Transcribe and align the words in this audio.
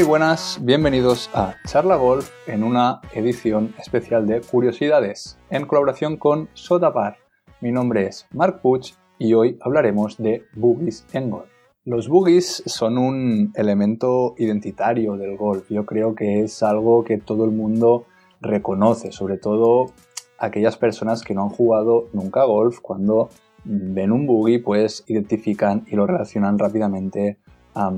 Muy 0.00 0.08
buenas, 0.08 0.58
bienvenidos 0.62 1.28
a 1.34 1.56
Charla 1.66 1.96
Golf 1.96 2.30
en 2.46 2.64
una 2.64 3.02
edición 3.12 3.74
especial 3.78 4.26
de 4.26 4.40
Curiosidades 4.40 5.38
en 5.50 5.66
colaboración 5.66 6.16
con 6.16 6.48
Sotapar. 6.54 7.18
Mi 7.60 7.70
nombre 7.70 8.06
es 8.06 8.26
Mark 8.32 8.62
Puch 8.62 8.94
y 9.18 9.34
hoy 9.34 9.58
hablaremos 9.60 10.16
de 10.16 10.46
boogies 10.54 11.04
en 11.12 11.28
golf. 11.28 11.50
Los 11.84 12.08
boogies 12.08 12.62
son 12.64 12.96
un 12.96 13.52
elemento 13.54 14.34
identitario 14.38 15.18
del 15.18 15.36
golf. 15.36 15.68
Yo 15.68 15.84
creo 15.84 16.14
que 16.14 16.44
es 16.44 16.62
algo 16.62 17.04
que 17.04 17.18
todo 17.18 17.44
el 17.44 17.50
mundo 17.50 18.06
reconoce, 18.40 19.12
sobre 19.12 19.36
todo 19.36 19.92
aquellas 20.38 20.78
personas 20.78 21.22
que 21.22 21.34
no 21.34 21.42
han 21.42 21.50
jugado 21.50 22.08
nunca 22.14 22.44
golf, 22.44 22.80
cuando 22.80 23.28
ven 23.64 24.12
un 24.12 24.26
boogie, 24.26 24.60
pues 24.60 25.04
identifican 25.08 25.84
y 25.88 25.94
lo 25.94 26.06
relacionan 26.06 26.58
rápidamente 26.58 27.36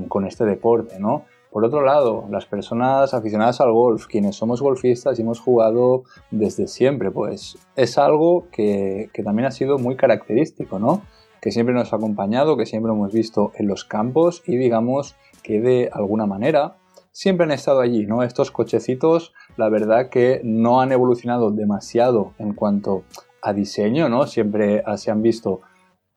con 0.09 0.25
este 0.25 0.43
deporte, 0.43 0.99
¿no? 0.99 1.23
Por 1.53 1.65
otro 1.65 1.85
lado, 1.85 2.25
las 2.31 2.47
personas 2.47 3.13
aficionadas 3.13 3.61
al 3.61 3.71
golf, 3.71 4.07
quienes 4.07 4.35
somos 4.35 4.59
golfistas 4.59 5.19
y 5.19 5.21
hemos 5.21 5.39
jugado 5.39 6.01
desde 6.31 6.67
siempre, 6.67 7.11
pues 7.11 7.59
es 7.75 7.99
algo 7.99 8.47
que, 8.51 9.11
también 9.23 9.45
ha 9.45 9.51
sido 9.51 9.77
muy 9.77 9.95
característico, 9.95 10.79
¿no? 10.79 11.03
Que 11.43 11.51
siempre 11.51 11.75
nos 11.75 11.93
ha 11.93 11.97
acompañado, 11.97 12.57
que 12.57 12.65
siempre 12.65 12.91
hemos 12.91 13.13
visto 13.13 13.51
en 13.53 13.67
los 13.67 13.85
campos 13.85 14.41
y 14.47 14.57
digamos 14.57 15.15
que 15.43 15.61
de 15.61 15.91
alguna 15.93 16.25
manera 16.25 16.77
siempre 17.11 17.43
han 17.43 17.51
estado 17.51 17.81
allí, 17.81 18.07
¿no? 18.07 18.23
Estos 18.23 18.49
cochecitos, 18.49 19.31
la 19.55 19.69
verdad 19.69 20.09
que 20.09 20.41
no 20.43 20.81
han 20.81 20.91
evolucionado 20.91 21.51
demasiado 21.51 22.33
en 22.39 22.55
cuanto 22.55 23.03
a 23.43 23.53
diseño, 23.53 24.09
¿no? 24.09 24.25
Siempre 24.25 24.83
se 24.97 25.11
han 25.11 25.21
visto 25.21 25.61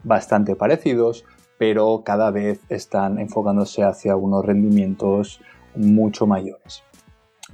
bastante 0.03 0.57
parecidos, 0.57 1.27
pero 1.59 2.03
cada 2.05 2.31
vez 2.31 2.61
están 2.69 3.19
enfocándose 3.19 3.83
hacia 3.83 4.17
unos 4.17 4.45
rendimientos 4.45 5.41
mucho 5.75 6.27
mayores. 6.27 6.83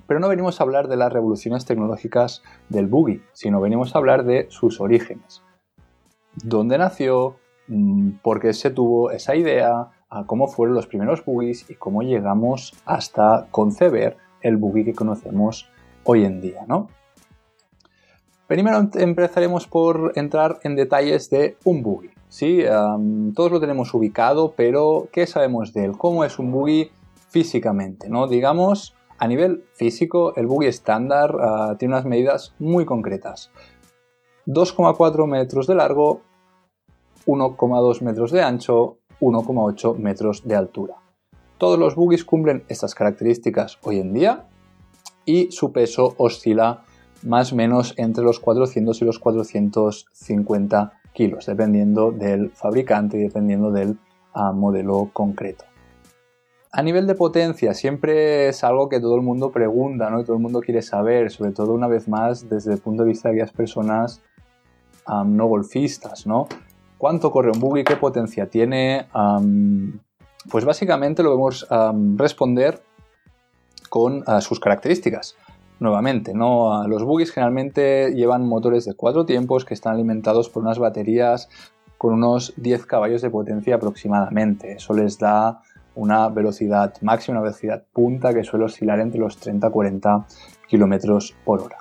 Pero 0.07 0.21
no 0.21 0.29
venimos 0.29 0.61
a 0.61 0.65
hablar 0.65 0.89
de 0.89 0.97
las 0.97 1.13
revoluciones 1.13 1.65
tecnológicas 1.65 2.43
del 2.69 2.87
buggy, 2.87 3.23
sino 3.33 3.61
venimos 3.61 3.95
a 3.95 3.99
hablar 3.99 4.25
de 4.25 4.47
sus 4.51 4.81
orígenes. 4.81 5.43
¿Dónde 6.35 6.79
nació? 6.79 7.37
Mm, 7.69 8.13
¿Por 8.23 8.41
qué 8.41 8.53
se 8.53 8.71
tuvo 8.71 9.11
esa 9.11 9.37
idea? 9.37 9.91
cómo 10.27 10.47
fueron 10.47 10.75
los 10.75 10.87
primeros 10.87 11.25
buggies 11.25 11.71
y 11.71 11.75
cómo 11.75 12.03
llegamos 12.03 12.75
hasta 12.85 13.47
conceber 13.51 14.19
el 14.43 14.59
buggy 14.59 14.85
que 14.85 14.95
conocemos 14.95 15.71
hoy 16.05 16.27
en 16.27 16.43
día, 16.43 16.67
¿no? 16.69 16.89
Primero 18.53 18.87
empezaremos 18.97 19.67
por 19.67 20.13
entrar 20.15 20.61
en 20.63 20.77
detalles 20.77 21.31
de 21.31 21.57
un 21.65 21.83
buggy. 21.83 22.11
¿sí? 22.29 22.63
todos 23.35 23.51
lo 23.51 23.61
tenemos 23.61 23.95
ubicado, 23.95 24.53
pero 24.55 25.09
¿qué 25.11 25.27
sabemos 25.27 25.73
de 25.73 25.87
él? 25.87 25.93
¿Cómo 25.97 26.23
es 26.23 26.39
un 26.39 26.53
buggy 26.53 26.91
físicamente? 27.31 28.11
¿no? 28.11 28.29
Digamos, 28.29 28.95
a 29.17 29.27
nivel 29.27 29.65
físico, 29.73 30.35
el 30.37 30.47
buggy 30.47 30.67
estándar 30.67 31.35
ah, 31.41 31.77
tiene 31.79 31.95
unas 31.95 32.05
medidas 32.05 32.55
muy 32.59 32.85
concretas. 32.85 33.51
2,4 34.47 35.27
metros 35.27 35.67
de 35.67 35.75
largo, 35.75 36.21
1,2 37.25 38.03
metros 38.03 38.33
de 38.33 38.43
ancho, 38.43 38.99
1,8 39.23 39.97
metros 39.97 40.47
de 40.47 40.57
altura. 40.57 40.97
Todos 41.57 41.79
los 41.79 41.95
buggies 41.95 42.27
cumplen 42.27 42.65
estas 42.69 42.95
características 42.95 43.79
hoy 43.83 43.99
en 43.99 44.13
día 44.13 44.47
y 45.25 45.51
su 45.53 45.73
peso 45.73 46.15
oscila 46.19 46.85
más 47.23 47.53
o 47.53 47.57
menos 47.57 47.95
entre 47.97 48.25
los 48.25 48.41
400 48.41 49.01
y 49.01 49.05
los 49.05 49.19
450 49.19 50.93
kilos, 51.13 51.47
dependiendo 51.47 52.11
del 52.11 52.51
fabricante 52.51 53.19
y 53.19 53.23
dependiendo 53.23 53.71
del 53.71 53.99
ah, 54.35 54.53
modelo 54.53 55.11
concreto. 55.13 55.65
A 56.75 56.83
nivel 56.83 57.07
de 57.07 57.15
potencia, 57.15 57.75
siempre 57.75 58.49
es 58.49 58.65
algo 58.65 58.89
que 58.89 58.99
todo 58.99 59.15
el 59.17 59.23
mundo 59.23 59.53
pregunta, 59.53 60.09
¿no? 60.09 60.21
Y 60.21 60.25
todo 60.25 60.37
el 60.37 60.43
mundo 60.43 60.63
quiere 60.63 60.81
saber, 60.81 61.31
sobre 61.31 61.53
todo 61.53 61.75
una 61.75 61.87
vez 61.87 62.09
más 62.09 62.49
desde 62.49 62.73
el 62.73 62.79
punto 62.79 63.03
de 63.03 63.11
vista 63.11 63.29
de 63.29 63.35
aquellas 63.35 63.53
personas 63.53 64.23
ah, 65.05 65.23
no 65.27 65.47
golfistas, 65.47 66.27
¿no? 66.27 66.49
¿Cuánto 66.97 67.31
corre 67.31 67.51
un 67.51 67.61
buggy? 67.61 67.85
¿Qué 67.85 67.97
potencia 67.97 68.49
tiene? 68.49 69.07
pues 70.51 70.65
básicamente 70.65 71.23
lo 71.23 71.31
vamos 71.31 71.67
a 71.71 71.93
responder 72.17 72.83
con 73.89 74.25
ah, 74.27 74.41
sus 74.41 74.59
características. 74.59 75.37
Nuevamente, 75.83 76.33
¿no? 76.33 76.87
Los 76.87 77.03
buggies 77.03 77.33
generalmente 77.33 78.15
llevan 78.15 78.47
motores 78.47 78.85
de 78.85 78.95
cuatro 78.95 79.27
tiempos 79.27 79.65
que 79.65 79.75
están 79.75 79.95
alimentados 79.95 80.49
por 80.49 80.63
unas 80.63 80.79
baterías 80.79 81.49
con 81.99 82.15
unos 82.15 82.53
10 82.57 82.87
caballos 82.87 83.21
de 83.21 83.31
potencia 83.31 83.75
aproximadamente. 83.75 84.75
Eso 84.75 84.95
les 84.95 85.19
da 85.19 85.61
una 85.97 86.29
velocidad 86.29 86.95
máxima, 87.01 87.39
una 87.39 87.49
velocidad 87.49 87.83
punta 87.93 88.33
que 88.33 88.45
suele 88.45 88.67
oscilar 88.67 89.01
entre 89.01 89.19
los 89.19 89.39
30 89.39 89.67
y 89.67 89.71
40 89.73 90.27
km 90.71 91.35
por 91.45 91.63
hora. 91.63 91.79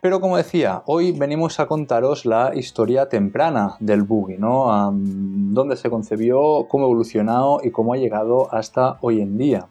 Pero 0.00 0.20
como 0.20 0.36
decía, 0.36 0.84
hoy 0.86 1.10
venimos 1.10 1.58
a 1.58 1.66
contaros 1.66 2.26
la 2.26 2.52
historia 2.54 3.08
temprana 3.08 3.74
del 3.80 4.04
buggy, 4.04 4.38
¿no? 4.38 4.92
dónde 4.92 5.76
se 5.76 5.90
concebió, 5.90 6.68
cómo 6.68 6.84
ha 6.84 6.88
evolucionado 6.88 7.58
y 7.64 7.72
cómo 7.72 7.92
ha 7.92 7.96
llegado 7.96 8.52
hasta 8.54 8.98
hoy 9.00 9.20
en 9.20 9.36
día. 9.36 9.68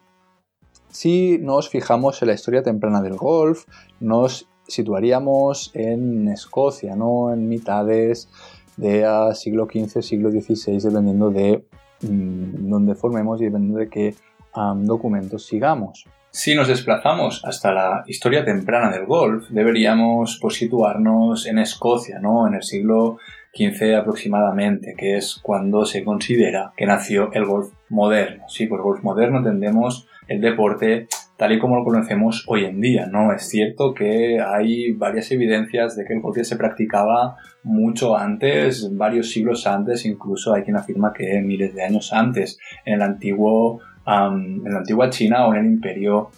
Si 0.91 1.37
nos 1.39 1.69
fijamos 1.69 2.21
en 2.21 2.27
la 2.27 2.33
historia 2.33 2.63
temprana 2.63 3.01
del 3.01 3.15
golf, 3.15 3.65
nos 3.99 4.49
situaríamos 4.67 5.71
en 5.73 6.27
Escocia, 6.27 6.95
¿no? 6.95 7.33
En 7.33 7.47
mitades 7.47 8.29
de 8.75 9.05
siglo 9.33 9.67
XV, 9.71 10.01
siglo 10.01 10.31
XVI, 10.31 10.79
dependiendo 10.79 11.29
de 11.29 11.63
mm, 12.01 12.69
dónde 12.69 12.95
formemos 12.95 13.41
y 13.41 13.45
dependiendo 13.45 13.79
de 13.79 13.89
qué 13.89 14.15
documentos 14.75 15.45
sigamos. 15.45 16.05
Si 16.29 16.55
nos 16.55 16.67
desplazamos 16.67 17.43
hasta 17.45 17.73
la 17.73 18.03
historia 18.07 18.43
temprana 18.45 18.89
del 18.89 19.05
golf, 19.05 19.49
deberíamos 19.49 20.39
pues, 20.41 20.55
situarnos 20.55 21.45
en 21.45 21.59
Escocia, 21.59 22.19
¿no? 22.19 22.47
En 22.47 22.53
el 22.53 22.63
siglo 22.63 23.17
XV 23.53 23.95
aproximadamente, 23.95 24.95
que 24.97 25.17
es 25.17 25.39
cuando 25.41 25.85
se 25.85 26.03
considera 26.03 26.73
que 26.75 26.85
nació 26.85 27.31
el 27.33 27.45
golf 27.45 27.71
moderno. 27.89 28.45
Sí, 28.47 28.67
por 28.67 28.81
golf 28.81 29.03
moderno 29.03 29.39
entendemos 29.39 30.07
el 30.27 30.41
deporte 30.41 31.07
tal 31.37 31.53
y 31.53 31.59
como 31.59 31.75
lo 31.75 31.83
conocemos 31.83 32.45
hoy 32.47 32.65
en 32.65 32.79
día, 32.79 33.07
¿no? 33.07 33.33
Es 33.33 33.49
cierto 33.49 33.95
que 33.95 34.39
hay 34.39 34.93
varias 34.93 35.31
evidencias 35.31 35.95
de 35.95 36.05
que 36.05 36.13
el 36.13 36.21
golf 36.21 36.37
se 36.43 36.55
practicaba 36.55 37.35
mucho 37.63 38.15
antes, 38.15 38.95
varios 38.95 39.31
siglos 39.31 39.65
antes, 39.65 40.05
incluso 40.05 40.53
hay 40.53 40.61
quien 40.61 40.77
afirma 40.77 41.13
que 41.13 41.41
miles 41.41 41.73
de 41.73 41.83
años 41.83 42.13
antes, 42.13 42.59
en 42.85 42.93
el 42.93 43.01
antiguo 43.01 43.81
en 44.05 44.63
la 44.65 44.79
antigua 44.79 45.09
China 45.09 45.47
o 45.47 45.53
en 45.53 45.59
el 45.59 45.65
imperio 45.73 46.31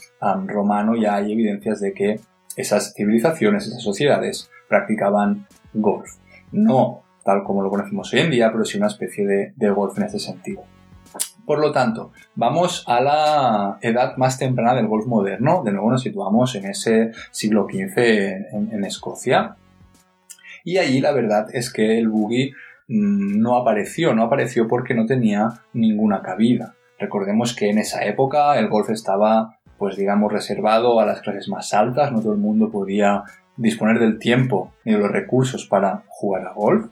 romano 0.47 0.95
ya 0.95 1.15
hay 1.15 1.31
evidencias 1.33 1.79
de 1.79 1.93
que 1.93 2.19
esas 2.55 2.93
civilizaciones, 2.93 3.67
esas 3.67 3.81
sociedades 3.81 4.49
practicaban 4.67 5.47
golf. 5.73 6.09
No 6.51 7.02
tal 7.23 7.43
como 7.43 7.61
lo 7.61 7.69
conocemos 7.69 8.11
hoy 8.13 8.19
en 8.19 8.31
día, 8.31 8.51
pero 8.51 8.65
sí 8.65 8.77
una 8.77 8.87
especie 8.87 9.25
de, 9.25 9.69
golf 9.71 9.97
en 9.97 10.03
este 10.05 10.19
sentido. 10.19 10.63
Por 11.45 11.59
lo 11.59 11.71
tanto, 11.71 12.11
vamos 12.35 12.85
a 12.87 13.01
la 13.01 13.77
edad 13.81 14.15
más 14.17 14.37
temprana 14.37 14.75
del 14.75 14.87
golf 14.87 15.07
moderno. 15.07 15.61
De 15.63 15.71
nuevo 15.71 15.91
nos 15.91 16.01
situamos 16.01 16.55
en 16.55 16.65
ese 16.65 17.11
siglo 17.31 17.67
XV 17.69 17.97
en, 17.97 18.83
Escocia. 18.85 19.57
Y 20.63 20.77
allí 20.77 21.01
la 21.01 21.11
verdad 21.11 21.47
es 21.51 21.71
que 21.71 21.97
el 21.97 22.07
buggy 22.07 22.51
mm, 22.87 23.41
no 23.41 23.57
apareció, 23.57 24.15
no 24.15 24.23
apareció 24.23 24.67
porque 24.67 24.93
no 24.93 25.05
tenía 25.05 25.49
ninguna 25.73 26.21
cabida. 26.21 26.75
Recordemos 26.97 27.53
que 27.53 27.69
en 27.69 27.79
esa 27.79 28.05
época 28.05 28.57
el 28.57 28.69
golf 28.69 28.89
estaba, 28.89 29.59
pues 29.77 29.97
digamos, 29.97 30.31
reservado 30.31 31.01
a 31.01 31.05
las 31.05 31.19
clases 31.19 31.49
más 31.49 31.73
altas, 31.73 32.13
no 32.13 32.21
todo 32.21 32.31
el 32.31 32.39
mundo 32.39 32.71
podía 32.71 33.23
disponer 33.57 33.99
del 33.99 34.19
tiempo 34.19 34.71
ni 34.85 34.93
de 34.93 34.99
los 34.99 35.11
recursos 35.11 35.67
para 35.67 36.03
jugar 36.07 36.47
a 36.47 36.53
golf. 36.53 36.87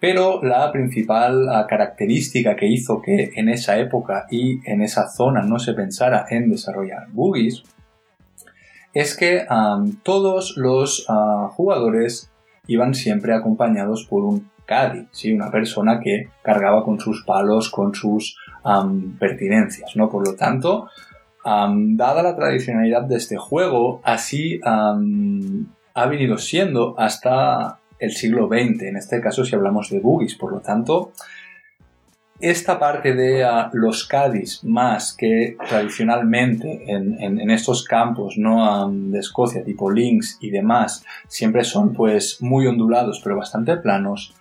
Pero 0.00 0.42
la 0.42 0.70
principal 0.70 1.48
ah, 1.48 1.66
característica 1.68 2.54
que 2.54 2.66
hizo 2.66 3.02
que 3.02 3.32
en 3.34 3.48
esa 3.48 3.78
época 3.78 4.26
y 4.30 4.60
en 4.70 4.82
esa 4.82 5.08
zona 5.08 5.42
no 5.42 5.58
se 5.58 5.72
pensara 5.72 6.26
en 6.30 6.50
desarrollar 6.50 7.08
boogies 7.10 7.62
es 8.94 9.16
que 9.16 9.46
todos 10.02 10.56
los 10.56 11.06
ah, 11.08 11.48
jugadores 11.52 12.30
iban 12.66 12.94
siempre 12.94 13.34
acompañados 13.34 14.06
por 14.06 14.24
un 14.24 14.50
caddy, 14.66 15.08
¿sí? 15.10 15.32
una 15.32 15.50
persona 15.50 16.00
que 16.00 16.28
cargaba 16.42 16.84
con 16.84 17.00
sus 17.00 17.24
palos, 17.24 17.70
con 17.70 17.94
sus 17.94 18.36
pertinencias, 19.18 19.96
¿no? 19.96 20.10
Por 20.10 20.26
lo 20.26 20.34
tanto, 20.34 20.88
dada 21.42 22.22
la 22.22 22.36
tradicionalidad 22.36 23.02
de 23.02 23.16
este 23.16 23.36
juego, 23.36 24.00
así 24.04 24.60
ha 24.64 26.06
venido 26.06 26.36
siendo 26.36 26.94
hasta 26.98 27.77
el 27.98 28.12
siglo 28.12 28.48
XX, 28.48 28.82
en 28.82 28.96
este 28.96 29.20
caso 29.20 29.44
si 29.44 29.54
hablamos 29.54 29.90
de 29.90 30.00
boogies, 30.00 30.34
por 30.34 30.52
lo 30.52 30.60
tanto, 30.60 31.12
esta 32.40 32.78
parte 32.78 33.14
de 33.14 33.42
ah, 33.44 33.68
los 33.72 34.06
caddies 34.06 34.62
más 34.62 35.12
que 35.12 35.56
tradicionalmente 35.68 36.84
en, 36.86 37.50
estos 37.50 37.84
campos 37.84 38.38
¿no? 38.38 38.88
de 38.92 39.18
Escocia 39.18 39.64
tipo 39.64 39.90
links 39.90 40.38
y 40.40 40.50
demás 40.50 41.04
siempre 41.26 41.64
son 41.64 41.92
pues 41.92 42.40
muy 42.40 42.66
ondulados 42.68 43.20
pero 43.24 43.36
bastante 43.36 43.76
planos 43.78 44.34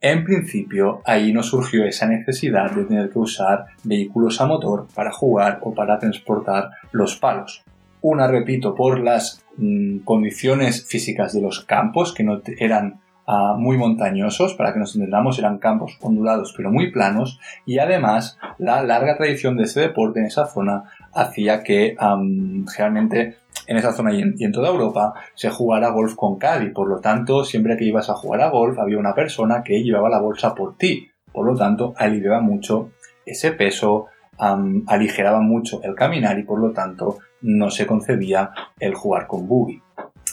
en 0.00 0.24
principio 0.24 1.00
ahí 1.04 1.32
no 1.32 1.42
surgió 1.42 1.84
esa 1.84 2.06
necesidad 2.06 2.70
de 2.70 2.84
tener 2.84 3.10
que 3.10 3.18
usar 3.18 3.66
vehículos 3.82 4.40
a 4.40 4.46
motor 4.46 4.86
para 4.94 5.12
jugar 5.12 5.60
o 5.62 5.72
para 5.74 5.98
transportar 5.98 6.70
los 6.90 7.16
palos. 7.16 7.64
Una, 8.02 8.26
repito, 8.26 8.74
por 8.74 9.00
las 9.00 9.44
mm, 9.56 10.00
condiciones 10.00 10.86
físicas 10.86 11.32
de 11.32 11.40
los 11.40 11.64
campos, 11.64 12.12
que 12.12 12.24
no 12.24 12.42
eran 12.58 13.00
ah, 13.26 13.54
muy 13.56 13.78
montañosos, 13.78 14.54
para 14.54 14.72
que 14.72 14.80
nos 14.80 14.94
entendamos, 14.94 15.38
eran 15.38 15.58
campos 15.58 15.96
ondulados 16.02 16.52
pero 16.56 16.70
muy 16.70 16.90
planos, 16.90 17.40
y 17.64 17.78
además 17.78 18.38
la 18.58 18.82
larga 18.82 19.16
tradición 19.16 19.56
de 19.56 19.64
ese 19.64 19.80
deporte 19.80 20.20
en 20.20 20.26
esa 20.26 20.46
zona 20.46 20.84
hacía 21.14 21.62
que 21.62 21.96
generalmente 22.74 23.36
en 23.66 23.76
esa 23.76 23.92
zona 23.92 24.12
y 24.12 24.22
en, 24.22 24.52
toda 24.52 24.68
Europa 24.68 25.14
se 25.34 25.50
jugara 25.50 25.90
golf 25.90 26.14
con 26.14 26.38
caddy. 26.38 26.70
Por 26.70 26.88
lo 26.88 27.00
tanto, 27.00 27.44
siempre 27.44 27.76
que 27.76 27.84
ibas 27.84 28.10
a 28.10 28.14
jugar 28.14 28.40
a 28.40 28.50
golf 28.50 28.78
había 28.78 28.98
una 28.98 29.14
persona 29.14 29.62
que 29.62 29.82
llevaba 29.82 30.08
la 30.08 30.20
bolsa 30.20 30.54
por 30.54 30.76
ti. 30.76 31.08
Por 31.32 31.46
lo 31.46 31.56
tanto, 31.56 31.94
aliviaba 31.96 32.40
mucho 32.40 32.90
ese 33.24 33.52
peso, 33.52 34.06
aligeraba 34.86 35.40
mucho 35.40 35.80
el 35.82 35.94
caminar 35.94 36.38
y 36.38 36.42
por 36.42 36.60
lo 36.60 36.72
tanto 36.72 37.18
no 37.42 37.70
se 37.70 37.86
concebía 37.86 38.50
el 38.78 38.94
jugar 38.94 39.26
con 39.26 39.46
buggy. 39.46 39.80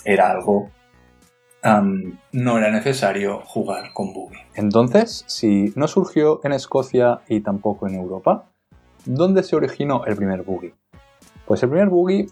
Era 0.04 0.32
algo... 0.32 0.70
no 2.32 2.58
era 2.58 2.72
necesario 2.72 3.42
jugar 3.46 3.94
con 3.94 4.14
buggy. 4.14 4.40
Entonces, 4.56 5.24
si 5.28 5.72
no 5.76 5.88
surgió 5.88 6.42
en 6.44 6.54
Escocia 6.54 7.22
y 7.28 7.42
tampoco 7.42 7.88
en 7.88 7.96
Europa, 7.96 8.46
¿dónde 9.06 9.44
se 9.44 9.56
originó 9.56 10.06
el 10.06 10.16
primer 10.16 10.44
buggy? 10.44 10.74
Pues 11.46 11.62
el 11.64 11.70
primer 11.70 11.90
buggy 11.90 12.28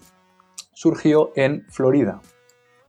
surgió 0.72 1.32
en 1.34 1.64
Florida 1.68 2.20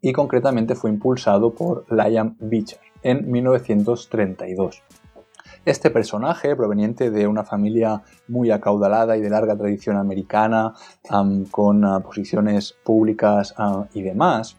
y 0.02 0.14
concretamente 0.14 0.76
fue 0.76 0.90
impulsado 0.90 1.54
por 1.54 1.86
Liam 1.92 2.38
Beecher 2.40 2.80
en 3.04 3.30
1932. 3.30 4.84
Este 5.66 5.90
personaje, 5.90 6.56
proveniente 6.56 7.12
de 7.12 7.28
una 7.28 7.44
familia 7.44 8.02
muy 8.28 8.50
acaudalada 8.52 9.18
y 9.18 9.22
de 9.22 9.30
larga 9.30 9.58
tradición 9.58 9.98
americana, 9.98 10.74
con 11.52 11.86
ah, 11.86 12.00
posiciones 12.00 12.76
públicas 12.84 13.54
ah, 13.58 13.86
y 13.94 14.02
demás, 14.02 14.58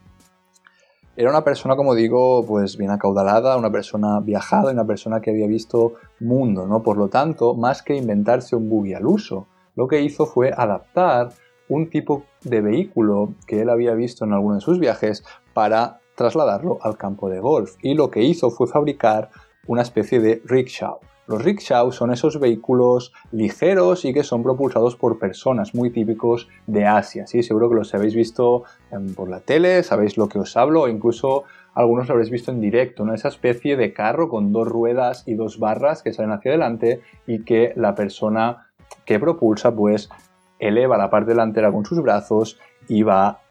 era 1.17 1.31
una 1.31 1.45
persona, 1.45 1.77
como 1.77 1.95
digo, 1.95 2.47
pues 2.47 2.77
bien 2.77 2.91
acaudalada, 2.91 3.57
una 3.57 3.71
persona 3.71 4.21
viajada, 4.21 4.73
una 4.73 4.87
persona 4.87 5.21
que 5.21 5.31
había 5.31 5.47
visto 5.47 5.95
mundo, 6.21 6.67
¿no? 6.67 6.83
Por 6.83 6.97
lo 6.97 7.09
tanto, 7.09 7.55
más 7.55 7.83
que 7.83 7.97
inventarse 7.97 8.57
un 8.57 8.71
buggy 8.71 8.95
al 8.95 9.07
uso, 9.07 9.47
lo 9.75 9.89
que 9.89 10.01
hizo 10.01 10.25
fue 10.25 10.53
adaptar 10.57 11.33
un 11.69 11.91
tipo 11.91 12.25
de 12.43 12.61
vehículo 12.61 13.35
que 13.47 13.61
él 13.63 13.71
había 13.71 13.95
visto 13.95 14.25
en 14.25 14.33
alguno 14.33 14.55
de 14.57 14.61
sus 14.61 14.79
viajes 14.79 15.25
para 15.53 16.01
trasladarlo 16.15 16.79
al 16.83 16.97
campo 16.97 17.29
de 17.29 17.41
golf. 17.41 17.77
Y 17.83 17.95
lo 17.95 18.11
que 18.11 18.23
hizo 18.23 18.51
fue 18.51 18.67
fabricar 18.67 19.31
una 19.71 19.83
especie 19.83 20.19
de 20.19 20.43
rickshaw. 20.47 20.99
Los 21.29 21.45
rickshaws 21.45 21.95
son 21.95 22.13
esos 22.13 22.41
vehículos 22.41 23.13
ligeros 23.31 24.05
y 24.05 24.13
que 24.13 24.25
son 24.25 24.43
propulsados 24.43 24.97
por 24.97 25.21
personas, 25.21 25.77
muy 25.77 25.91
típicos 25.91 26.49
de 26.67 26.87
Asia. 26.87 27.29
Sí, 27.29 27.45
seguro 27.45 27.69
que 27.69 27.77
los 27.77 27.95
habéis 27.95 28.17
visto 28.17 28.65
em, 28.91 29.15
por 29.15 29.31
la 29.31 29.39
tele, 29.39 29.85
sabéis 29.85 30.17
lo 30.17 30.29
que 30.29 30.41
os 30.41 30.57
hablo, 30.57 30.83
o 30.83 30.89
incluso 30.89 31.45
algunos 31.73 32.09
lo 32.09 32.15
habréis 32.15 32.33
visto 32.33 32.51
en 32.51 32.61
directo, 32.61 33.05
¿no? 33.05 33.15
Esa 33.15 33.29
especie 33.29 33.77
de 33.77 33.93
carro 33.93 34.29
con 34.29 34.53
dos 34.53 34.67
ruedas 34.67 35.23
y 35.25 35.35
dos 35.35 35.61
barras 35.61 36.03
que 36.03 36.13
salen 36.13 36.33
hacia 36.33 36.51
adelante 36.51 37.01
y 37.29 37.45
que 37.45 37.73
la 37.77 37.95
persona 37.95 38.67
que 39.05 39.21
propulsa 39.21 39.73
pues 39.73 40.11
eleva 40.59 40.99
la 40.99 41.11
parte 41.11 41.31
delantera 41.31 41.71
con 41.71 41.85
sus 41.85 42.03
brazos 42.03 42.59
y 42.89 43.05
va 43.05 43.43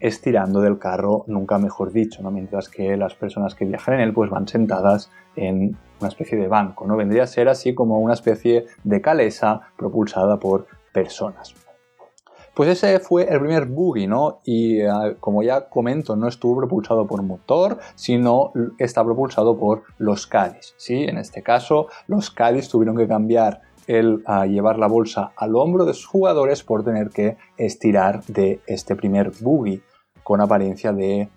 estirando 0.00 0.60
del 0.60 0.78
carro, 0.78 1.24
nunca 1.26 1.58
mejor 1.58 1.92
dicho, 1.92 2.22
¿no? 2.22 2.30
mientras 2.30 2.68
que 2.68 2.96
las 2.96 3.14
personas 3.14 3.54
que 3.54 3.64
viajan 3.64 3.94
en 3.94 4.00
él 4.00 4.12
pues 4.12 4.30
van 4.30 4.46
sentadas 4.46 5.10
en 5.36 5.76
una 6.00 6.08
especie 6.08 6.38
de 6.38 6.48
banco, 6.48 6.86
¿no? 6.86 6.96
vendría 6.96 7.24
a 7.24 7.26
ser 7.26 7.48
así 7.48 7.74
como 7.74 7.98
una 7.98 8.14
especie 8.14 8.66
de 8.84 9.00
calesa 9.00 9.60
propulsada 9.76 10.38
por 10.38 10.66
personas. 10.92 11.54
Pues 12.54 12.68
ese 12.68 13.00
fue 13.00 13.32
el 13.32 13.40
primer 13.40 13.64
buggy, 13.64 14.06
¿no? 14.06 14.40
Y 14.44 14.82
ah, 14.82 15.14
como 15.20 15.42
ya 15.42 15.70
comento, 15.70 16.16
no 16.16 16.28
estuvo 16.28 16.58
propulsado 16.58 17.06
por 17.06 17.22
motor, 17.22 17.78
sino 17.94 18.52
está 18.78 19.02
propulsado 19.02 19.58
por 19.58 19.84
los 19.96 20.26
Cádiz, 20.26 20.74
¿sí? 20.76 21.04
En 21.04 21.16
este 21.16 21.42
caso, 21.42 21.86
los 22.08 22.30
Cádiz 22.30 22.68
tuvieron 22.68 22.94
que 22.94 23.08
cambiar 23.08 23.62
el 23.86 24.22
llevar 24.48 24.78
la 24.78 24.86
bolsa 24.86 25.32
al 25.36 25.56
hombro 25.56 25.84
de 25.84 25.94
sus 25.94 26.06
jugadores 26.06 26.62
por 26.62 26.84
tener 26.84 27.10
que 27.10 27.36
estirar 27.56 28.24
de 28.26 28.60
este 28.66 28.96
primer 28.96 29.32
buggy 29.40 29.82
con 30.22 30.40
apariencia 30.40 30.92
de 30.92 31.28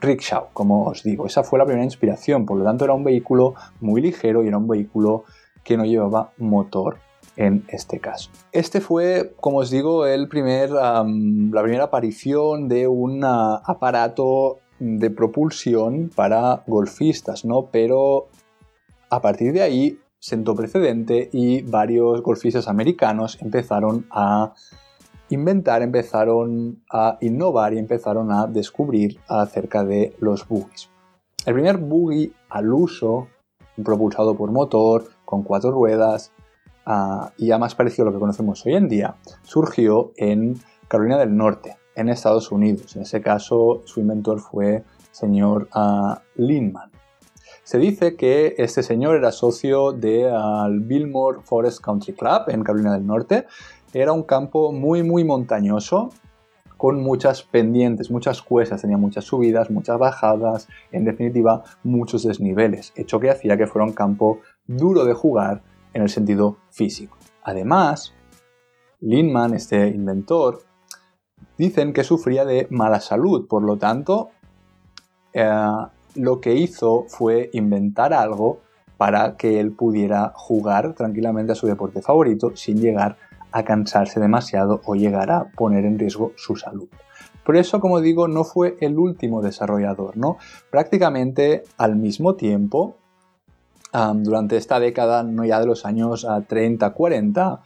rickshaw, 0.00 0.48
como 0.52 0.84
os 0.84 1.02
digo. 1.02 1.26
Esa 1.26 1.42
fue 1.42 1.58
la 1.58 1.64
primera 1.64 1.84
inspiración, 1.84 2.46
por 2.46 2.58
lo 2.58 2.64
tanto 2.64 2.84
era 2.84 2.94
un 2.94 3.04
vehículo 3.04 3.54
muy 3.80 4.00
ligero 4.00 4.44
y 4.44 4.48
era 4.48 4.58
un 4.58 4.68
vehículo 4.68 5.24
que 5.64 5.76
no 5.76 5.84
llevaba 5.84 6.32
motor 6.38 6.98
en 7.36 7.64
este 7.68 7.98
caso. 7.98 8.30
Este 8.52 8.80
fue, 8.80 9.32
como 9.40 9.58
os 9.58 9.70
digo, 9.70 10.06
el 10.06 10.28
primer, 10.28 10.70
la 10.70 11.62
primera 11.62 11.84
aparición 11.84 12.68
de 12.68 12.86
un 12.86 13.24
aparato 13.24 14.58
de 14.78 15.10
propulsión 15.10 16.10
para 16.14 16.62
golfistas, 16.66 17.44
¿no? 17.44 17.68
Pero 17.72 18.28
a 19.08 19.20
partir 19.20 19.52
de 19.52 19.62
ahí 19.62 19.98
sentó 20.22 20.54
precedente 20.54 21.28
y 21.32 21.62
varios 21.62 22.22
golfistas 22.22 22.68
americanos 22.68 23.36
empezaron 23.42 24.06
a 24.12 24.54
inventar, 25.30 25.82
empezaron 25.82 26.80
a 26.88 27.18
innovar 27.20 27.74
y 27.74 27.78
empezaron 27.78 28.30
a 28.30 28.46
descubrir 28.46 29.18
acerca 29.26 29.82
de 29.82 30.14
los 30.20 30.46
buggies. 30.46 30.90
El 31.44 31.54
primer 31.54 31.78
buggy 31.78 32.32
al 32.50 32.72
uso, 32.72 33.26
propulsado 33.84 34.36
por 34.36 34.52
motor, 34.52 35.08
con 35.24 35.42
cuatro 35.42 35.72
ruedas, 35.72 36.30
ah, 36.86 37.32
y 37.36 37.48
ya 37.48 37.58
más 37.58 37.74
parecido 37.74 38.04
a 38.04 38.06
lo 38.06 38.12
que 38.12 38.20
conocemos 38.20 38.64
hoy 38.64 38.74
en 38.74 38.88
día, 38.88 39.16
surgió 39.42 40.12
en 40.16 40.54
Carolina 40.86 41.18
del 41.18 41.36
Norte, 41.36 41.78
en 41.96 42.08
Estados 42.08 42.52
Unidos. 42.52 42.94
En 42.94 43.02
ese 43.02 43.20
caso, 43.20 43.82
su 43.86 43.98
inventor 43.98 44.38
fue 44.38 44.84
señor 45.10 45.68
uh, 45.74 46.14
se 47.64 47.78
dice 47.78 48.16
que 48.16 48.54
este 48.58 48.82
señor 48.82 49.16
era 49.16 49.32
socio 49.32 49.92
del 49.92 50.80
Billmore 50.80 51.40
Forest 51.42 51.80
Country 51.80 52.14
Club 52.14 52.42
en 52.48 52.64
Carolina 52.64 52.94
del 52.94 53.06
Norte. 53.06 53.46
Era 53.92 54.12
un 54.12 54.24
campo 54.24 54.72
muy, 54.72 55.02
muy 55.02 55.22
montañoso, 55.24 56.10
con 56.76 57.00
muchas 57.00 57.44
pendientes, 57.44 58.10
muchas 58.10 58.42
cuestas, 58.42 58.80
tenía 58.80 58.96
muchas 58.96 59.24
subidas, 59.24 59.70
muchas 59.70 59.98
bajadas, 60.00 60.66
en 60.90 61.04
definitiva, 61.04 61.62
muchos 61.84 62.24
desniveles, 62.24 62.92
hecho 62.96 63.20
que 63.20 63.30
hacía 63.30 63.56
que 63.56 63.68
fuera 63.68 63.86
un 63.86 63.92
campo 63.92 64.40
duro 64.66 65.04
de 65.04 65.14
jugar 65.14 65.62
en 65.94 66.02
el 66.02 66.08
sentido 66.08 66.56
físico. 66.70 67.16
Además, 67.44 68.12
Lindman, 68.98 69.54
este 69.54 69.86
inventor, 69.88 70.64
dicen 71.56 71.92
que 71.92 72.02
sufría 72.02 72.44
de 72.44 72.66
mala 72.70 73.00
salud, 73.00 73.46
por 73.46 73.62
lo 73.62 73.76
tanto, 73.76 74.30
eh, 75.32 75.48
lo 76.14 76.40
que 76.40 76.54
hizo 76.54 77.06
fue 77.08 77.50
inventar 77.52 78.12
algo 78.12 78.60
para 78.96 79.36
que 79.36 79.58
él 79.58 79.72
pudiera 79.72 80.32
jugar 80.34 80.94
tranquilamente 80.94 81.52
a 81.52 81.56
su 81.56 81.66
deporte 81.66 82.02
favorito 82.02 82.54
sin 82.54 82.80
llegar 82.80 83.16
a 83.50 83.64
cansarse 83.64 84.20
demasiado 84.20 84.80
o 84.84 84.94
llegar 84.94 85.30
a 85.30 85.44
poner 85.56 85.84
en 85.84 85.98
riesgo 85.98 86.32
su 86.36 86.56
salud. 86.56 86.88
Por 87.44 87.56
eso, 87.56 87.80
como 87.80 88.00
digo, 88.00 88.28
no 88.28 88.44
fue 88.44 88.76
el 88.80 88.98
último 88.98 89.42
desarrollador, 89.42 90.16
¿no? 90.16 90.36
Prácticamente 90.70 91.64
al 91.76 91.96
mismo 91.96 92.36
tiempo, 92.36 92.96
durante 93.92 94.56
esta 94.56 94.78
década, 94.78 95.22
no 95.24 95.44
ya 95.44 95.58
de 95.58 95.66
los 95.66 95.84
años 95.84 96.24
30-40, 96.24 97.58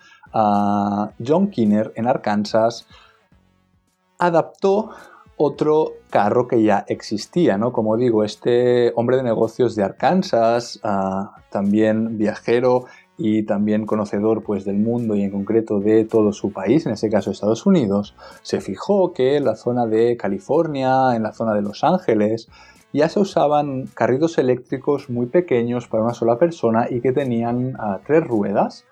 John 1.24 1.50
Kinner 1.50 1.92
en 1.94 2.08
Arkansas 2.08 2.86
adaptó 4.18 4.90
otro 5.36 5.92
carro 6.10 6.48
que 6.48 6.62
ya 6.62 6.84
existía, 6.88 7.58
¿no? 7.58 7.72
Como 7.72 7.96
digo, 7.96 8.24
este 8.24 8.92
hombre 8.96 9.18
de 9.18 9.22
negocios 9.22 9.76
de 9.76 9.82
Arkansas, 9.84 10.80
ah, 10.82 11.36
también 11.50 12.16
viajero 12.16 12.86
y 13.18 13.44
también 13.44 13.86
conocedor 13.86 14.42
pues, 14.42 14.64
del 14.64 14.76
mundo 14.76 15.14
y 15.14 15.22
en 15.22 15.30
concreto 15.30 15.80
de 15.80 16.04
todo 16.04 16.32
su 16.32 16.52
país, 16.52 16.86
en 16.86 16.92
este 16.92 17.10
caso 17.10 17.30
Estados 17.30 17.66
Unidos, 17.66 18.14
se 18.42 18.60
fijó 18.60 19.12
que 19.12 19.36
en 19.36 19.44
la 19.44 19.56
zona 19.56 19.86
de 19.86 20.16
California, 20.16 21.14
en 21.14 21.22
la 21.22 21.32
zona 21.32 21.54
de 21.54 21.62
Los 21.62 21.84
Ángeles, 21.84 22.48
ya 22.92 23.08
se 23.10 23.20
usaban 23.20 23.86
carritos 23.92 24.38
eléctricos 24.38 25.10
muy 25.10 25.26
pequeños 25.26 25.86
para 25.86 26.02
una 26.02 26.14
sola 26.14 26.38
persona 26.38 26.86
y 26.88 27.00
que 27.00 27.12
tenían 27.12 27.74
ah, 27.78 28.00
tres 28.06 28.24
ruedas 28.24 28.85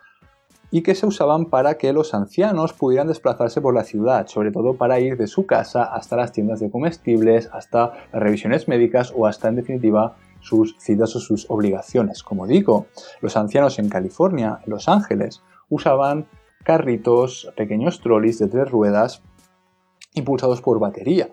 y 0.75 0.83
que 0.83 0.97
se 0.97 1.07
usaban 1.07 1.47
para 1.47 1.79
que 1.79 1.93
los 1.93 2.15
ancianos 2.15 2.73
pudieran 2.73 3.07
desplazarse 3.07 3.61
por 3.61 3.77
la 3.77 3.85
ciudad, 3.85 4.27
sobre 4.27 4.51
todo 4.51 4.75
para 4.75 4.99
ir 4.99 5.17
de 5.17 5.29
su 5.29 5.47
casa 5.47 5.85
hasta 5.85 6.17
las 6.17 6.33
tiendas 6.33 6.59
de 6.59 6.69
comestibles, 6.69 7.49
hasta 7.53 7.93
las 8.13 8.21
revisiones 8.21 8.67
médicas 8.67 9.13
o 9.17 9.29
hasta 9.29 9.47
en 9.47 9.55
definitiva 9.55 10.17
sus 10.41 10.75
citas 10.81 11.15
o 11.15 11.21
sus 11.21 11.49
obligaciones. 11.49 12.25
Como 12.25 12.49
digo, 12.49 12.87
los 13.21 13.37
ancianos 13.37 13.79
en 13.79 13.89
California, 13.89 14.63
en 14.67 14.73
Los 14.73 14.89
Ángeles, 14.89 15.45
usaban 15.69 16.27
carritos, 16.65 17.53
pequeños 17.57 18.01
trolleys 18.01 18.41
de 18.41 18.49
tres 18.49 18.69
ruedas 18.69 19.23
impulsados 20.15 20.61
por 20.61 20.81
batería. 20.81 21.29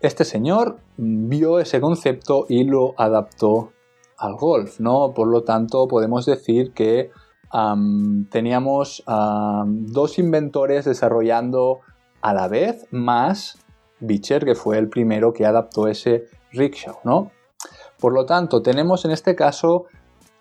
Este 0.00 0.24
señor 0.24 0.78
vio 0.96 1.58
ese 1.58 1.78
concepto 1.78 2.46
y 2.48 2.64
lo 2.64 2.94
adaptó 2.96 3.72
al 4.16 4.36
golf, 4.36 4.80
¿no? 4.80 5.12
Por 5.12 5.28
lo 5.28 5.42
tanto, 5.42 5.86
podemos 5.88 6.24
decir 6.24 6.72
que 6.72 7.10
teníamos 8.30 9.04
dos 9.06 10.18
inventores 10.18 10.84
desarrollando 10.84 11.80
a 12.20 12.34
la 12.34 12.48
vez, 12.48 12.86
más 12.90 13.58
Beecher, 14.00 14.44
que 14.44 14.54
fue 14.54 14.78
el 14.78 14.88
primero 14.88 15.32
que 15.32 15.46
adaptó 15.46 15.88
ese 15.88 16.24
rickshaw, 16.52 16.98
¿no? 17.04 17.30
Por 17.98 18.12
lo 18.12 18.26
tanto, 18.26 18.62
tenemos 18.62 19.04
en 19.04 19.12
este 19.12 19.34
caso 19.34 19.86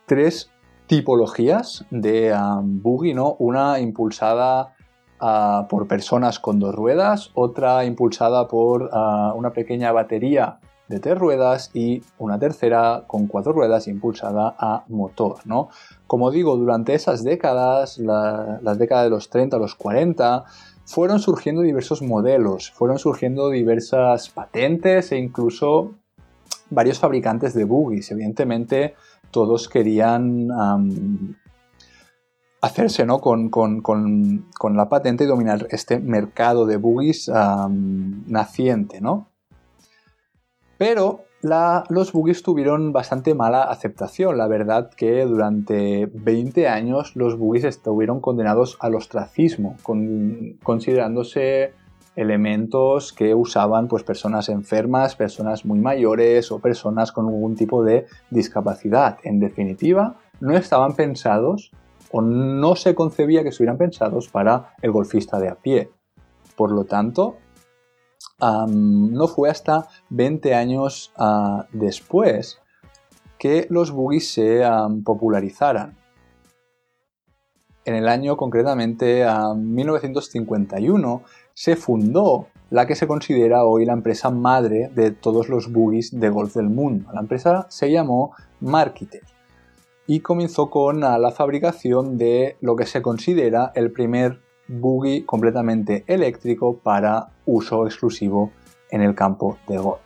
tres 0.06 0.52
tipologías 0.88 1.86
de 1.92 2.36
buggy, 2.62 3.14
¿no? 3.14 3.36
Una 3.40 3.80
impulsada 3.80 4.76
ah, 5.20 5.68
por 5.70 5.88
personas 5.88 6.40
con 6.40 6.60
dos 6.60 6.76
ruedas, 6.76 7.32
otra 7.36 7.86
impulsada 7.86 8.48
por 8.48 8.90
ah, 8.92 9.34
una 9.36 9.54
pequeña 9.54 9.92
batería 9.92 10.60
de 10.88 11.00
tres 11.00 11.18
ruedas 11.18 11.72
y 11.74 12.04
una 12.18 12.40
tercera 12.40 13.04
con 13.08 13.28
cuatro 13.28 13.54
ruedas 13.54 13.88
impulsada 13.88 14.56
a 14.58 14.84
motor, 14.90 15.38
¿no? 15.46 15.70
Como 16.08 16.30
digo, 16.32 16.58
durante 16.58 16.94
esas 16.94 17.24
décadas, 17.24 17.98
las 17.98 18.78
décadas 18.78 19.06
de 19.06 19.10
los 19.10 19.30
30 19.30 19.56
a 19.56 19.60
los 19.60 19.76
40, 19.76 20.44
fueron 20.86 21.20
surgiendo 21.20 21.62
diversos 21.62 22.02
modelos, 22.02 22.72
fueron 22.72 23.00
surgiendo 23.00 23.50
diversas 23.50 24.30
patentes 24.30 25.12
e 25.12 25.18
incluso 25.18 25.96
varios 26.70 27.00
fabricantes 27.00 27.54
de 27.54 27.64
buggies. 27.64 28.12
Evidentemente, 28.12 28.96
todos 29.32 29.70
querían 29.70 30.50
hacerse 32.62 33.06
¿no? 33.06 33.20
con, 33.20 33.50
la 34.76 34.90
patente 34.90 35.24
y 35.24 35.28
dominar 35.28 35.68
este 35.72 36.00
mercado 36.00 36.66
de 36.66 36.78
buggies 36.78 37.32
naciente. 38.28 39.02
¿no? 39.02 39.33
Pero 40.84 41.22
los 41.88 42.12
buggies 42.12 42.44
tuvieron 42.44 42.92
bastante 42.92 43.34
mala 43.34 43.64
aceptación. 43.64 44.38
La 44.38 44.48
verdad 44.48 44.90
que 44.90 45.24
durante 45.24 46.08
20 46.14 46.68
años 46.68 47.16
los 47.16 47.38
buggies 47.38 47.64
estuvieron 47.64 48.20
condenados 48.20 48.76
al 48.82 48.96
ostracismo, 48.96 49.78
considerándose 50.62 51.72
elementos 52.18 53.14
que 53.14 53.34
usaban 53.34 53.88
pues, 53.88 54.04
personas 54.04 54.50
enfermas, 54.50 55.16
personas 55.16 55.64
muy 55.64 55.80
mayores 55.80 56.52
o 56.52 56.60
personas 56.60 57.14
con 57.14 57.28
algún 57.28 57.56
tipo 57.56 57.82
de 57.82 58.06
discapacidad. 58.30 59.20
En 59.24 59.40
definitiva, 59.40 60.18
no 60.42 60.54
estaban 60.58 60.98
pensados 60.98 61.72
o 62.12 62.22
no 62.22 62.76
se 62.76 62.94
concebía 62.94 63.44
que 63.44 63.50
estuvieran 63.50 63.78
pensados 63.78 64.28
para 64.28 64.74
el 64.82 64.92
golfista 64.92 65.40
de 65.40 65.48
a 65.48 65.56
pie. 65.56 65.92
Por 66.58 66.74
lo 66.74 66.84
tanto, 66.84 67.38
no 68.40 69.28
fue 69.28 69.50
hasta 69.50 69.88
20 70.10 70.54
años 70.54 71.12
ah, 71.18 71.68
después 71.72 72.60
que 73.38 73.68
los 73.70 73.92
buggies 73.92 74.32
se 74.32 74.64
popularizaran. 75.04 75.98
En 77.86 77.96
el 77.96 78.08
año 78.08 78.38
concretamente 78.38 79.26
a 79.26 79.54
1951 79.54 81.24
se 81.54 81.76
fundó 81.76 82.48
la 82.70 82.88
que 82.88 82.96
se 82.96 83.08
considera 83.08 83.66
hoy 83.66 83.86
la 83.86 83.94
empresa 83.94 84.30
madre 84.30 84.90
de 84.96 85.12
todos 85.12 85.50
los 85.50 85.72
buggies 85.72 86.18
de 86.18 86.30
golf 86.30 86.56
del 86.56 86.70
mundo. 86.70 87.12
La 87.14 87.20
empresa 87.20 87.68
se 87.70 87.92
llamó 87.92 88.32
Marketer 88.62 89.24
y 90.08 90.22
comenzó 90.22 90.70
con 90.70 91.02
la 91.02 91.32
fabricación 91.32 92.18
de 92.18 92.58
lo 92.62 92.76
que 92.76 92.86
se 92.86 93.02
considera 93.02 93.72
el 93.76 93.92
primer 93.92 94.40
buggy 94.80 95.24
completamente 95.24 96.04
eléctrico 96.08 96.78
para 96.78 97.30
uso 97.46 97.86
exclusivo 97.86 98.52
en 98.90 99.02
el 99.02 99.16
campo 99.16 99.58
de 99.68 99.78
golf. 99.78 100.02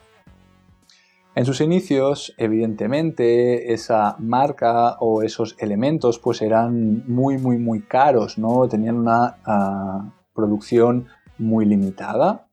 En 1.38 1.46
sus 1.46 1.62
inicios, 1.62 2.34
evidentemente, 2.38 3.72
esa 3.72 4.16
marca 4.18 4.98
o 5.00 5.22
esos 5.22 5.56
elementos 5.60 6.18
pues 6.18 6.42
eran 6.42 7.04
muy, 7.08 7.38
muy, 7.38 7.60
muy 7.60 7.82
caros, 7.82 8.40
¿no? 8.40 8.68
Tenían 8.68 8.98
una 8.98 9.38
ah, 9.46 10.14
producción 10.34 11.06
muy 11.38 11.66
limitada. 11.66 12.48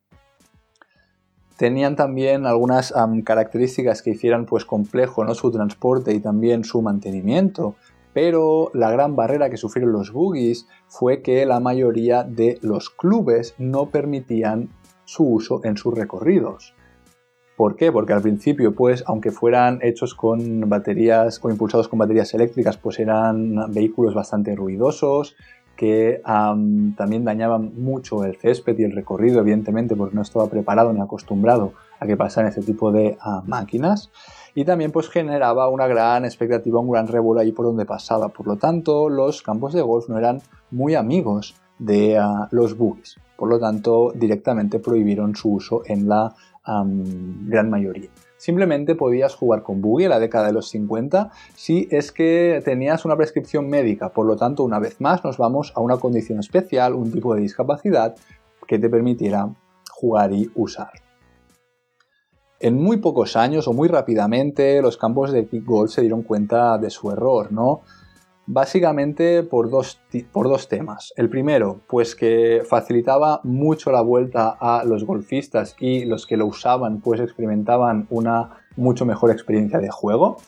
Tenían 1.56 1.96
también 1.96 2.44
algunas 2.44 2.92
características 3.24 4.02
que 4.02 4.10
hicieran 4.10 4.44
pues 4.44 4.66
complejo 4.66 5.24
¿no? 5.24 5.34
su 5.34 5.50
transporte 5.50 6.12
y 6.12 6.20
también 6.20 6.64
su 6.64 6.82
mantenimiento, 6.82 7.76
pero 8.14 8.70
la 8.72 8.90
gran 8.90 9.16
barrera 9.16 9.50
que 9.50 9.58
sufrieron 9.58 9.92
los 9.92 10.12
buggies 10.12 10.66
fue 10.86 11.20
que 11.20 11.44
la 11.44 11.60
mayoría 11.60 12.22
de 12.22 12.58
los 12.62 12.88
clubes 12.88 13.54
no 13.58 13.90
permitían 13.90 14.70
su 15.04 15.24
uso 15.24 15.60
en 15.64 15.76
sus 15.76 15.92
recorridos. 15.94 16.74
¿Por 17.56 17.76
qué? 17.76 17.92
Porque 17.92 18.12
al 18.12 18.22
principio, 18.22 18.74
pues, 18.74 19.04
aunque 19.06 19.30
fueran 19.30 19.78
hechos 19.82 20.14
con 20.14 20.68
baterías 20.68 21.40
o 21.42 21.50
impulsados 21.50 21.88
con 21.88 21.98
baterías 21.98 22.32
eléctricas, 22.34 22.76
pues 22.76 22.98
eran 22.98 23.72
vehículos 23.72 24.14
bastante 24.14 24.56
ruidosos, 24.56 25.36
que 25.76 26.20
también 26.24 27.24
dañaban 27.24 27.72
mucho 27.76 28.24
el 28.24 28.36
césped 28.36 28.78
y 28.78 28.84
el 28.84 28.92
recorrido, 28.92 29.40
evidentemente, 29.40 29.96
porque 29.96 30.14
no 30.14 30.22
estaba 30.22 30.48
preparado 30.48 30.92
ni 30.92 31.00
acostumbrado 31.00 31.72
a 31.98 32.06
que 32.06 32.16
pasaran 32.16 32.48
este 32.48 32.62
tipo 32.62 32.92
de 32.92 33.16
ah, 33.20 33.42
máquinas. 33.46 34.10
Y 34.54 34.64
también 34.64 34.92
pues 34.92 35.08
generaba 35.08 35.68
una 35.68 35.86
gran 35.86 36.24
expectativa, 36.24 36.80
un 36.80 36.90
gran 36.90 37.08
revuelo 37.08 37.40
ahí 37.40 37.52
por 37.52 37.66
donde 37.66 37.86
pasaba. 37.86 38.28
Por 38.28 38.46
lo 38.46 38.56
tanto, 38.56 39.08
los 39.08 39.42
campos 39.42 39.72
de 39.72 39.82
golf 39.82 40.08
no 40.08 40.18
eran 40.18 40.40
muy 40.70 40.94
amigos 40.94 41.56
de 41.78 42.18
ah, 42.18 42.48
los 42.50 42.76
buggies. 42.76 43.16
Por 43.36 43.48
lo 43.48 43.58
tanto, 43.58 44.12
directamente 44.14 44.78
prohibieron 44.78 45.34
su 45.34 45.54
uso 45.54 45.82
en 45.86 46.08
la 46.08 46.34
gran 46.66 47.68
mayoría. 47.68 48.08
Simplemente 48.38 48.94
podías 48.94 49.34
jugar 49.34 49.62
con 49.62 49.80
buggy 49.80 50.04
en 50.04 50.10
la 50.10 50.18
década 50.18 50.46
de 50.46 50.52
los 50.52 50.68
50 50.68 51.30
si 51.54 51.88
es 51.90 52.12
que 52.12 52.62
tenías 52.64 53.04
una 53.04 53.16
prescripción 53.16 53.68
médica. 53.68 54.10
Por 54.10 54.26
lo 54.26 54.36
tanto, 54.36 54.64
una 54.64 54.78
vez 54.78 55.00
más 55.00 55.24
nos 55.24 55.36
vamos 55.36 55.72
a 55.74 55.80
una 55.80 55.98
condición 55.98 56.38
especial, 56.40 56.94
un 56.94 57.10
tipo 57.12 57.34
de 57.34 57.42
discapacidad 57.42 58.16
que 58.66 58.78
te 58.78 58.88
permitiera 58.88 59.48
jugar 59.90 60.32
y 60.32 60.50
usar. 60.54 61.03
En 62.64 62.82
muy 62.82 62.96
pocos 62.96 63.36
años 63.36 63.68
o 63.68 63.74
muy 63.74 63.88
rápidamente 63.88 64.80
los 64.80 64.96
campos 64.96 65.32
de 65.32 65.46
golf 65.66 65.90
se 65.90 66.00
dieron 66.00 66.22
cuenta 66.22 66.78
de 66.78 66.88
su 66.88 67.10
error, 67.10 67.52
¿no? 67.52 67.82
Básicamente 68.46 69.42
por 69.42 69.68
dos, 69.68 70.00
por 70.32 70.48
dos 70.48 70.66
temas. 70.66 71.12
El 71.18 71.28
primero, 71.28 71.82
pues 71.86 72.14
que 72.14 72.62
facilitaba 72.66 73.42
mucho 73.44 73.92
la 73.92 74.00
vuelta 74.00 74.56
a 74.58 74.82
los 74.82 75.04
golfistas 75.04 75.76
y 75.78 76.06
los 76.06 76.26
que 76.26 76.38
lo 76.38 76.46
usaban 76.46 77.02
pues 77.02 77.20
experimentaban 77.20 78.06
una 78.08 78.60
mucho 78.76 79.04
mejor 79.04 79.30
experiencia 79.30 79.78
de 79.78 79.90
juego. 79.90 80.38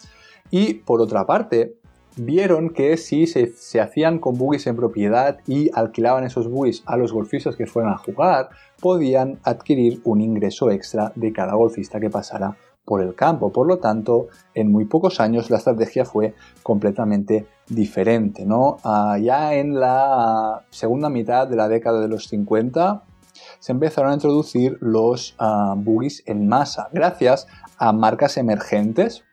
Y 0.50 0.72
por 0.72 1.02
otra 1.02 1.26
parte, 1.26 1.75
vieron 2.16 2.70
que 2.70 2.96
si 2.96 3.26
se, 3.26 3.80
hacían 3.80 4.18
con 4.18 4.36
buggies 4.36 4.66
en 4.66 4.76
propiedad 4.76 5.38
y 5.46 5.70
alquilaban 5.74 6.24
esos 6.24 6.48
buggies 6.48 6.82
a 6.86 6.96
los 6.96 7.12
golfistas 7.12 7.56
que 7.56 7.66
fueran 7.66 7.92
a 7.92 7.98
jugar, 7.98 8.48
podían 8.80 9.38
adquirir 9.42 10.00
un 10.04 10.20
ingreso 10.20 10.70
extra 10.70 11.12
de 11.14 11.32
cada 11.32 11.54
golfista 11.54 12.00
que 12.00 12.10
pasara 12.10 12.56
por 12.84 13.02
el 13.02 13.14
campo. 13.14 13.52
Por 13.52 13.66
lo 13.66 13.78
tanto, 13.78 14.28
en 14.54 14.70
muy 14.72 14.86
pocos 14.86 15.20
años 15.20 15.50
la 15.50 15.58
estrategia 15.58 16.04
fue 16.04 16.34
completamente 16.62 17.46
diferente. 17.68 18.46
¿no? 18.46 18.78
Ah, 18.84 19.18
ya 19.20 19.54
en 19.54 19.78
la 19.78 20.64
segunda 20.70 21.10
mitad 21.10 21.46
de 21.46 21.56
la 21.56 21.68
década 21.68 22.00
de 22.00 22.08
los 22.08 22.28
50 22.28 23.02
se 23.58 23.72
empezaron 23.72 24.10
a 24.10 24.14
introducir 24.14 24.78
los 24.80 25.36
uh, 25.38 25.74
buggies 25.76 26.22
en 26.26 26.48
masa, 26.48 26.88
gracias 26.92 27.46
a 27.76 27.92
marcas 27.92 28.38
emergentes 28.38 29.24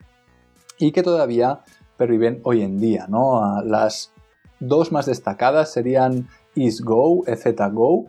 y 0.78 0.92
que 0.92 1.04
todavía 1.04 1.62
perviven 2.04 2.42
hoy 2.44 2.62
en 2.62 2.80
día. 2.80 3.06
¿no? 3.08 3.38
Ah, 3.42 3.64
las 3.66 4.12
dos 4.60 4.92
más 4.92 5.06
destacadas 5.06 5.72
serían 5.72 6.28
EaseGo, 6.54 7.26
EZGo, 7.26 8.08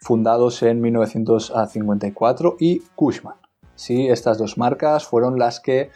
fundados 0.00 0.62
en 0.62 0.82
1954, 0.82 2.56
y 2.60 2.80
Cushman. 2.94 3.36
Sí, 3.74 4.08
estas 4.08 4.36
dos 4.36 4.58
marcas 4.58 5.06
fueron 5.06 5.38
las 5.38 5.60
que 5.60 5.90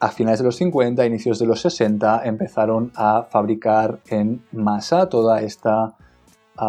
a 0.00 0.08
finales 0.08 0.40
de 0.40 0.46
los 0.46 0.56
50, 0.56 1.04
inicios 1.06 1.38
de 1.38 1.46
los 1.46 1.60
60, 1.60 2.22
empezaron 2.24 2.92
a 2.94 3.26
fabricar 3.30 4.00
en 4.08 4.42
masa 4.52 5.08
toda 5.08 5.40
esta 5.42 5.96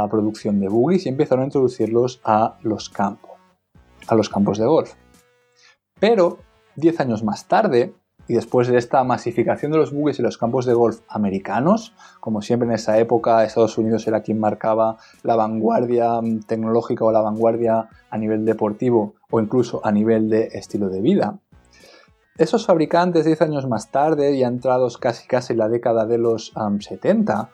producción 0.09 0.59
de 0.59 0.67
buggies 0.67 1.05
y 1.05 1.09
empezaron 1.09 1.43
a 1.43 1.45
introducirlos 1.45 2.21
a 2.23 2.57
los 2.63 2.89
campos, 2.89 3.31
a 4.07 4.15
los 4.15 4.29
campos 4.29 4.57
de 4.57 4.65
golf. 4.65 4.93
Pero 5.99 6.39
10 6.75 6.99
años 7.01 7.23
más 7.23 7.47
tarde, 7.47 7.93
y 8.27 8.33
después 8.33 8.67
de 8.67 8.77
esta 8.77 9.03
masificación 9.03 9.71
de 9.71 9.77
los 9.77 9.93
buggies 9.93 10.19
y 10.19 10.21
los 10.21 10.37
campos 10.37 10.65
de 10.65 10.73
golf 10.73 11.01
americanos, 11.07 11.93
como 12.19 12.41
siempre 12.41 12.67
en 12.67 12.73
esa 12.73 12.97
época 12.97 13.43
Estados 13.43 13.77
Unidos 13.77 14.07
era 14.07 14.21
quien 14.21 14.39
marcaba 14.39 14.97
la 15.23 15.35
vanguardia 15.35 16.21
mm, 16.21 16.41
tecnológica 16.41 17.05
o 17.05 17.11
la 17.11 17.21
vanguardia 17.21 17.89
a 18.09 18.17
nivel 18.17 18.45
deportivo 18.45 19.15
o 19.29 19.39
incluso 19.39 19.81
a 19.85 19.91
nivel 19.91 20.29
de 20.29 20.49
estilo 20.53 20.89
de 20.89 21.01
vida, 21.01 21.39
esos 22.37 22.65
fabricantes 22.65 23.23
10 23.23 23.43
años 23.43 23.65
más 23.65 23.91
tarde, 23.91 24.33
y 24.35 24.43
entrados 24.43 24.97
casi 24.97 25.25
casi 25.25 25.53
en 25.53 25.59
la 25.59 25.69
década 25.69 26.05
de 26.05 26.17
los 26.17 26.51
70, 26.79 27.49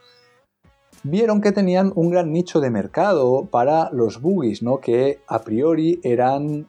vieron 1.04 1.42
que 1.42 1.52
tenían 1.52 1.92
un 1.96 2.10
gran 2.10 2.32
nicho 2.32 2.60
de 2.60 2.70
mercado 2.70 3.48
para 3.50 3.90
los 3.92 4.22
buggies, 4.22 4.62
¿no? 4.62 4.80
que 4.80 5.22
a 5.28 5.42
priori 5.42 6.00
eran 6.04 6.68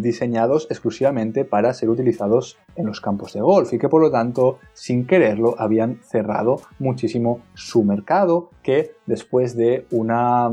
diseñados 0.00 0.66
exclusivamente 0.70 1.44
para 1.44 1.74
ser 1.74 1.90
utilizados 1.90 2.58
en 2.76 2.86
los 2.86 3.00
campos 3.00 3.32
de 3.32 3.40
golf 3.40 3.72
y 3.72 3.78
que 3.78 3.88
por 3.88 4.02
lo 4.02 4.10
tanto, 4.10 4.58
sin 4.72 5.06
quererlo, 5.06 5.54
habían 5.58 6.00
cerrado 6.02 6.60
muchísimo 6.78 7.40
su 7.54 7.84
mercado 7.84 8.50
que 8.62 8.92
después 9.06 9.56
de 9.56 9.86
una... 9.90 10.50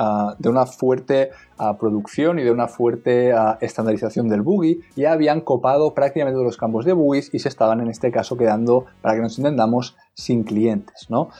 Ah, 0.00 0.36
de 0.38 0.48
una 0.48 0.64
fuerte 0.64 1.30
ah, 1.56 1.76
producción 1.76 2.38
y 2.38 2.44
de 2.44 2.52
una 2.52 2.68
fuerte 2.68 3.32
ah, 3.32 3.58
estandarización 3.60 4.28
del 4.28 4.42
buggy, 4.42 4.80
ya 4.94 5.10
habían 5.10 5.40
copado 5.40 5.92
prácticamente 5.92 6.36
todos 6.36 6.46
los 6.46 6.56
campos 6.56 6.84
de 6.84 6.92
buggies 6.92 7.34
y 7.34 7.40
se 7.40 7.48
estaban 7.48 7.80
en 7.80 7.88
este 7.88 8.12
caso 8.12 8.36
quedando, 8.36 8.84
para 9.02 9.16
que 9.16 9.22
nos 9.22 9.36
entendamos, 9.38 9.96
sin 10.14 10.44
clientes. 10.44 11.06
¿no? 11.08 11.30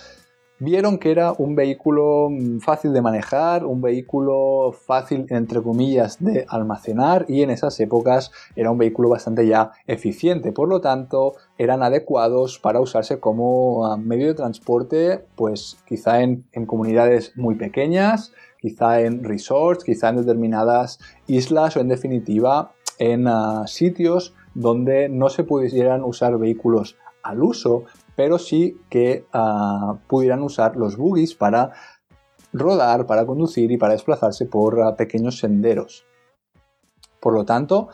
Vieron 0.60 0.98
que 0.98 1.10
era 1.10 1.32
un 1.32 1.54
vehículo 1.54 2.28
mm, 2.30 2.58
fácil 2.58 2.92
de 2.92 3.02
manejar, 3.02 3.64
un 3.64 3.80
vehículo 3.80 4.72
fácil, 4.72 5.26
entre 5.28 5.62
comillas, 5.62 6.22
de 6.22 6.44
almacenar 6.48 7.24
y 7.28 7.42
en 7.42 7.50
esas 7.50 7.78
épocas 7.80 8.32
era 8.56 8.70
un 8.70 8.78
vehículo 8.78 9.08
bastante 9.08 9.46
ya 9.46 9.72
eficiente. 9.86 10.52
Por 10.52 10.68
lo 10.68 10.80
tanto, 10.80 11.34
eran 11.56 11.82
adecuados 11.82 12.58
para 12.58 12.80
usarse 12.80 13.20
como 13.20 13.86
ah, 13.86 13.96
medio 13.96 14.26
de 14.26 14.34
transporte, 14.34 15.24
pues 15.36 15.78
quizá 15.86 16.22
en, 16.22 16.44
comunidades 16.66 17.32
muy 17.36 17.54
pequeñas, 17.54 18.32
quizá 18.60 19.00
en 19.00 19.24
resorts, 19.24 19.84
quizá 19.84 20.10
en 20.10 20.16
determinadas 20.16 20.98
islas 21.26 21.76
o 21.76 21.80
en 21.80 21.88
definitiva 21.88 22.72
en 22.98 23.28
ah, 23.28 23.64
sitios 23.66 24.34
donde 24.54 25.08
no 25.08 25.28
se 25.28 25.44
pudieran 25.44 26.02
usar 26.02 26.36
vehículos 26.36 26.96
al 27.22 27.42
uso, 27.42 27.84
pero 28.18 28.40
sí 28.40 28.80
que 28.90 29.26
ah, 29.32 29.98
pudieran 30.08 30.42
usar 30.42 30.74
los 30.74 30.96
buggies 30.96 31.36
para 31.36 31.70
rodar, 32.52 33.06
para 33.06 33.24
conducir 33.24 33.70
y 33.70 33.76
para 33.76 33.92
desplazarse 33.92 34.44
por 34.44 34.82
ah, 34.82 34.96
pequeños 34.96 35.38
senderos. 35.38 36.04
Por 37.20 37.32
lo 37.32 37.44
tanto, 37.44 37.90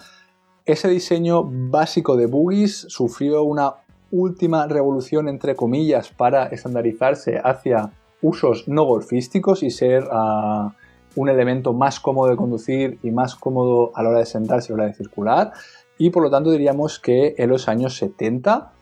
ese 0.65 0.89
diseño 0.89 1.45
básico 1.47 2.17
de 2.17 2.25
buggies 2.25 2.87
sufrió 2.89 3.43
una 3.43 3.75
última 4.11 4.67
revolución, 4.67 5.29
entre 5.29 5.55
comillas, 5.57 6.09
para 6.09 6.47
estandarizarse 6.47 7.39
hacia 7.45 7.93
usos 8.23 8.67
no 8.67 8.85
golfísticos 8.85 9.63
y 9.63 9.69
ser 9.69 10.09
ah, 10.11 10.75
un 11.17 11.29
elemento 11.29 11.75
más 11.75 12.01
cómodo 12.01 12.31
de 12.31 12.37
conducir 12.37 12.99
y 13.03 13.11
más 13.11 13.35
cómodo 13.35 13.93
a 13.95 14.03
la 14.03 14.09
hora 14.09 14.19
de 14.21 14.27
sentarse 14.27 14.73
a 14.73 14.77
la 14.77 14.85
hora 14.85 14.91
de 14.91 14.97
circular. 14.97 15.53
Y 15.99 16.09
por 16.09 16.23
lo 16.23 16.31
tanto 16.31 16.51
diríamos 16.51 16.99
que 16.99 17.35
en 17.37 17.51
los 17.51 17.69
años 17.69 17.99
70 17.99 18.73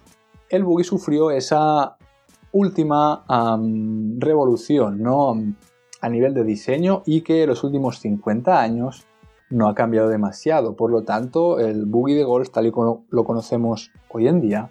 el 0.52 0.64
buggy 0.64 0.84
sufrió 0.84 1.30
esa 1.30 1.96
última 2.52 3.24
revolución 4.18 5.02
¿no? 5.02 5.34
a 6.00 6.08
nivel 6.08 6.34
de 6.34 6.44
diseño 6.44 7.02
y 7.06 7.22
que 7.22 7.42
en 7.42 7.48
los 7.48 7.64
últimos 7.64 7.98
50 8.00 8.60
años 8.60 9.06
no 9.48 9.66
ha 9.68 9.74
cambiado 9.74 10.08
demasiado. 10.08 10.76
Por 10.76 10.90
lo 10.90 11.02
tanto, 11.02 11.58
el 11.58 11.86
buggy 11.86 12.14
de 12.14 12.24
golf, 12.24 12.50
tal 12.50 12.66
y 12.66 12.70
como 12.70 13.06
lo 13.10 13.24
conocemos 13.24 13.90
hoy 14.10 14.28
en 14.28 14.42
día, 14.42 14.70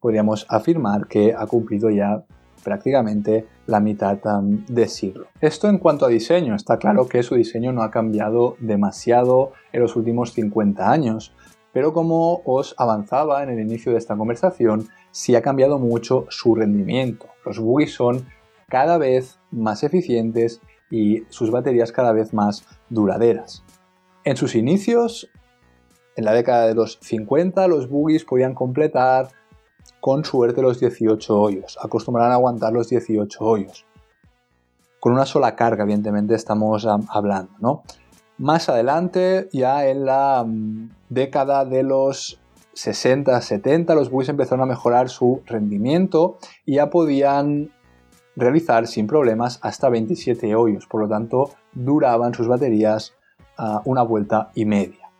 podríamos 0.00 0.46
afirmar 0.48 1.08
que 1.08 1.34
ha 1.36 1.46
cumplido 1.46 1.90
ya 1.90 2.24
prácticamente 2.62 3.48
la 3.66 3.80
mitad 3.80 4.18
de 4.68 4.88
siglo. 4.88 5.26
Esto 5.40 5.68
en 5.68 5.78
cuanto 5.78 6.06
a 6.06 6.08
diseño, 6.08 6.54
está 6.54 6.78
claro 6.78 7.08
que 7.08 7.24
su 7.24 7.34
diseño 7.34 7.72
no 7.72 7.82
ha 7.82 7.90
cambiado 7.90 8.56
demasiado 8.60 9.52
en 9.72 9.82
los 9.82 9.96
últimos 9.96 10.32
50 10.32 10.90
años, 10.90 11.32
pero 11.76 11.92
como 11.92 12.40
os 12.46 12.74
avanzaba 12.78 13.42
en 13.42 13.50
el 13.50 13.60
inicio 13.60 13.92
de 13.92 13.98
esta 13.98 14.16
conversación, 14.16 14.88
sí 15.10 15.34
ha 15.36 15.42
cambiado 15.42 15.78
mucho 15.78 16.24
su 16.30 16.54
rendimiento. 16.54 17.26
Los 17.44 17.58
buggies 17.58 17.92
son 17.92 18.26
cada 18.66 18.96
vez 18.96 19.38
más 19.50 19.84
eficientes 19.84 20.62
y 20.90 21.24
sus 21.28 21.50
baterías 21.50 21.92
cada 21.92 22.12
vez 22.12 22.32
más 22.32 22.64
duraderas. 22.88 23.62
En 24.24 24.38
sus 24.38 24.54
inicios, 24.54 25.28
en 26.16 26.24
la 26.24 26.32
década 26.32 26.66
de 26.66 26.74
los 26.74 26.98
50, 27.02 27.68
los 27.68 27.90
buggies 27.90 28.24
podían 28.24 28.54
completar 28.54 29.28
con 30.00 30.24
suerte 30.24 30.62
los 30.62 30.80
18 30.80 31.38
hoyos, 31.38 31.78
acostumbrarán 31.82 32.32
aguantar 32.32 32.72
los 32.72 32.88
18 32.88 33.44
hoyos. 33.44 33.84
Con 34.98 35.12
una 35.12 35.26
sola 35.26 35.54
carga, 35.54 35.84
evidentemente, 35.84 36.36
estamos 36.36 36.86
hablando, 36.86 37.52
¿no? 37.60 37.82
Más 38.38 38.70
adelante, 38.70 39.50
ya 39.52 39.86
en 39.86 40.06
la 40.06 40.42
mm, 40.42 40.88
década 41.08 41.64
de 41.64 41.82
los 41.82 42.40
60, 42.74 43.40
70, 43.40 43.94
los 43.94 44.10
buggies 44.10 44.28
empezaron 44.28 44.62
a 44.62 44.66
mejorar 44.66 45.08
su 45.08 45.42
rendimiento 45.46 46.38
y 46.64 46.76
ya 46.76 46.90
podían 46.90 47.70
realizar 48.36 48.86
sin 48.86 49.06
problemas 49.06 49.58
hasta 49.62 49.88
27 49.88 50.54
hoyos, 50.54 50.86
por 50.86 51.00
lo 51.00 51.08
tanto 51.08 51.50
duraban 51.72 52.34
sus 52.34 52.48
baterías 52.48 53.14
una 53.84 54.02
vuelta 54.02 54.50
y 54.54 54.66
media. 54.66 55.10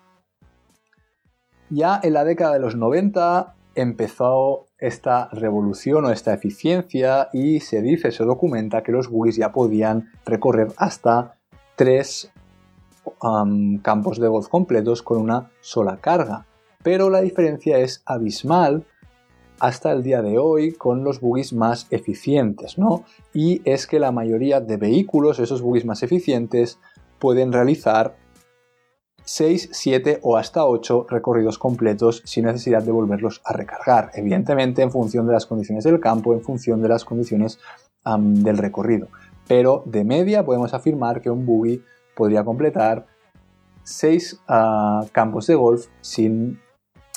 Ya 1.70 1.99
en 2.03 2.12
la 2.12 2.25
década 2.25 2.53
de 2.53 2.61
los 2.61 2.77
90 2.77 3.55
empezó 3.75 4.66
esta 4.79 5.29
revolución 5.33 6.05
o 6.05 6.11
esta 6.11 6.35
eficiencia 6.35 7.29
y 7.33 7.61
se 7.61 7.81
dice, 7.81 8.12
se 8.12 8.25
documenta 8.25 8.83
que 8.83 8.92
los 8.92 9.09
buggies 9.09 9.37
ya 9.37 9.53
podían 9.53 10.11
recorrer 10.27 10.68
hasta 10.77 11.37
campos 13.83 14.19
de 14.21 14.29
golf 14.29 14.49
completos 14.49 15.03
con 15.03 15.19
una 15.19 15.51
sola 15.61 15.99
carga. 15.99 16.47
Pero 16.83 17.11
la 17.11 17.21
diferencia 17.21 17.79
es 17.79 18.03
abismal 18.07 18.85
hasta 19.59 19.90
el 19.92 20.03
día 20.03 20.23
de 20.23 20.38
hoy 20.38 20.73
con 20.73 21.03
los 21.03 21.21
buggies 21.21 21.53
más 21.53 21.87
eficientes, 21.90 22.79
¿no? 22.79 23.05
Y 23.33 23.62
es 23.64 23.87
que 23.87 23.99
la 23.99 24.12
mayoría 24.12 24.61
de 24.61 24.77
vehículos, 24.77 25.38
esos 25.38 25.62
buggies 25.62 25.87
más 25.87 26.03
eficientes, 26.03 26.79
pueden 27.19 27.53
realizar 27.53 28.16
6, 29.25 29.71
7 29.73 30.21
o 30.23 30.37
hasta 30.37 30.66
8 30.66 31.07
recorridos 31.09 31.59
completos 31.59 32.23
sin 32.25 32.45
necesidad 32.45 32.83
de 32.83 32.92
volverlos 32.92 33.40
a 33.45 33.55
recargar, 33.55 34.11
evidentemente 34.14 34.83
en 34.83 34.92
función 34.92 35.27
de 35.27 35.33
las 35.33 35.47
condiciones 35.47 35.85
del 35.85 35.99
campo, 35.99 36.33
en 36.35 36.42
función 36.42 36.83
de 36.83 36.88
las 36.88 37.05
condiciones 37.05 37.59
del 38.05 38.59
recorrido. 38.59 39.09
Pero 39.49 39.83
de 39.87 40.05
media 40.05 40.45
podemos 40.45 40.75
afirmar 40.75 41.21
que 41.23 41.31
un 41.31 41.45
buggy 41.45 41.83
podría 42.16 42.44
completar 42.44 43.07
6 43.85 44.42
ah, 44.48 45.05
campos 45.12 45.46
de 45.46 45.55
golf 45.55 45.87
sin 46.00 46.59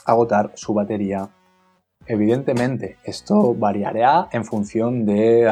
agotar 0.05 0.51
su 0.55 0.73
batería. 0.73 1.29
Evidentemente, 2.05 2.97
esto 3.03 3.53
variará 3.53 4.29
en 4.31 4.43
función 4.43 5.05
de 5.05 5.51